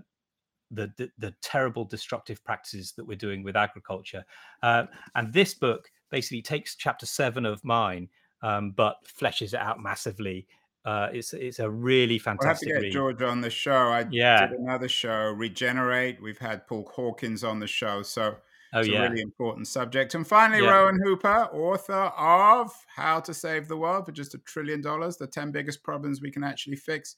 the, 0.71 0.91
the, 0.97 1.09
the 1.17 1.33
terrible 1.41 1.85
destructive 1.85 2.43
practices 2.43 2.93
that 2.93 3.05
we're 3.05 3.17
doing 3.17 3.43
with 3.43 3.55
agriculture. 3.55 4.25
Uh, 4.61 4.83
and 5.15 5.31
this 5.31 5.53
book 5.53 5.89
basically 6.09 6.41
takes 6.41 6.75
chapter 6.75 7.05
seven 7.05 7.45
of 7.45 7.63
mine, 7.63 8.09
um, 8.41 8.71
but 8.71 8.97
fleshes 9.05 9.53
it 9.53 9.59
out 9.59 9.81
massively. 9.81 10.47
Uh, 10.85 11.09
it's 11.11 11.33
it's 11.33 11.59
a 11.59 11.69
really 11.69 12.17
fantastic. 12.17 12.67
We'll 12.67 12.75
have 12.75 12.83
to 12.83 12.87
get. 12.87 12.93
George 12.93 13.21
on 13.21 13.41
the 13.41 13.49
show. 13.49 13.89
I 13.89 14.05
yeah. 14.09 14.47
did 14.47 14.59
another 14.59 14.87
show, 14.87 15.31
Regenerate. 15.31 16.21
We've 16.21 16.37
had 16.37 16.65
Paul 16.65 16.89
Hawkins 16.93 17.43
on 17.43 17.59
the 17.59 17.67
show, 17.67 18.03
so 18.03 18.37
oh, 18.77 18.79
it's 18.81 18.89
yeah. 18.89 19.05
a 19.05 19.09
really 19.09 19.21
important 19.21 19.67
subject. 19.67 20.15
And 20.15 20.25
finally, 20.25 20.63
yeah. 20.63 20.71
Rowan 20.71 20.99
Hooper, 21.03 21.49
author 21.53 22.11
of 22.17 22.71
How 22.95 23.19
to 23.19 23.33
Save 23.33 23.67
the 23.67 23.77
World 23.77 24.05
for 24.05 24.11
Just 24.11 24.33
a 24.35 24.39
Trillion 24.39 24.81
Dollars: 24.81 25.17
The 25.17 25.27
Ten 25.27 25.51
Biggest 25.51 25.83
Problems 25.83 26.21
We 26.21 26.31
Can 26.31 26.43
Actually 26.43 26.77
Fix. 26.77 27.15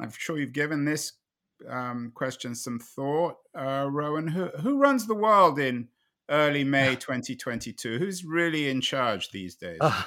I'm 0.00 0.10
sure 0.10 0.38
you've 0.38 0.52
given 0.52 0.84
this 0.84 1.12
um, 1.68 2.12
question 2.14 2.54
some 2.54 2.78
thought. 2.78 3.36
Uh, 3.56 3.88
Rowan, 3.90 4.28
who, 4.28 4.46
who 4.60 4.78
runs 4.78 5.06
the 5.06 5.14
world 5.14 5.58
in 5.58 5.88
early 6.30 6.64
May 6.64 6.96
2022? 6.96 7.98
Who's 7.98 8.24
really 8.24 8.68
in 8.68 8.80
charge 8.80 9.30
these 9.30 9.54
days? 9.54 9.78
Uh, 9.80 10.02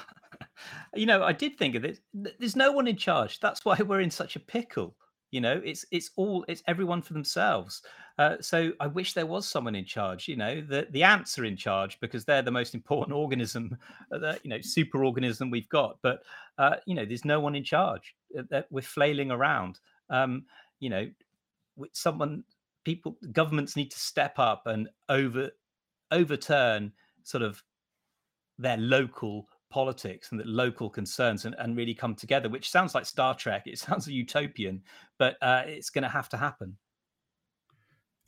you 0.94 1.06
know, 1.06 1.22
I 1.22 1.32
did 1.32 1.56
think 1.56 1.74
of 1.74 1.84
it. 1.84 2.00
There's 2.12 2.56
no 2.56 2.72
one 2.72 2.86
in 2.86 2.96
charge. 2.96 3.40
That's 3.40 3.64
why 3.64 3.76
we're 3.86 4.00
in 4.00 4.10
such 4.10 4.36
a 4.36 4.40
pickle. 4.40 4.94
You 5.30 5.42
know, 5.42 5.60
it's 5.62 5.84
it's 5.90 6.10
all 6.16 6.44
it's 6.48 6.62
everyone 6.66 7.02
for 7.02 7.12
themselves. 7.12 7.82
Uh, 8.18 8.36
so 8.40 8.72
I 8.80 8.88
wish 8.88 9.12
there 9.12 9.26
was 9.26 9.46
someone 9.46 9.76
in 9.76 9.84
charge. 9.84 10.26
You 10.26 10.36
know, 10.36 10.60
the 10.60 10.88
the 10.90 11.04
ants 11.04 11.38
are 11.38 11.44
in 11.44 11.56
charge 11.56 11.98
because 12.00 12.24
they're 12.24 12.42
the 12.42 12.50
most 12.50 12.74
important 12.80 13.16
organism, 13.16 13.76
uh, 14.12 14.18
the 14.18 14.40
you 14.42 14.50
know 14.50 14.60
super 14.60 15.04
organism 15.04 15.50
we've 15.50 15.68
got. 15.68 15.98
But 16.02 16.22
uh, 16.58 16.76
you 16.86 16.94
know, 16.94 17.04
there's 17.04 17.24
no 17.24 17.40
one 17.40 17.54
in 17.54 17.64
charge. 17.64 18.14
Uh, 18.52 18.62
we're 18.70 18.82
flailing 18.82 19.30
around. 19.30 19.78
Um, 20.10 20.44
you 20.80 20.90
know, 20.90 21.08
someone 21.92 22.44
people 22.84 23.16
governments 23.32 23.76
need 23.76 23.90
to 23.90 23.98
step 23.98 24.38
up 24.38 24.66
and 24.66 24.88
over 25.08 25.50
overturn 26.10 26.92
sort 27.22 27.42
of 27.42 27.62
their 28.58 28.78
local 28.78 29.46
politics 29.70 30.30
and 30.30 30.40
the 30.40 30.44
local 30.44 30.88
concerns 30.88 31.44
and, 31.44 31.54
and 31.58 31.76
really 31.76 31.92
come 31.92 32.14
together 32.14 32.48
which 32.48 32.70
sounds 32.70 32.94
like 32.94 33.04
star 33.04 33.34
trek 33.34 33.64
it 33.66 33.78
sounds 33.86 34.08
utopian 34.08 34.80
but 35.18 35.36
uh, 35.42 35.62
it's 35.66 35.90
going 35.90 36.02
to 36.02 36.08
have 36.08 36.28
to 36.28 36.36
happen 36.36 36.74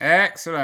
excellent 0.01 0.59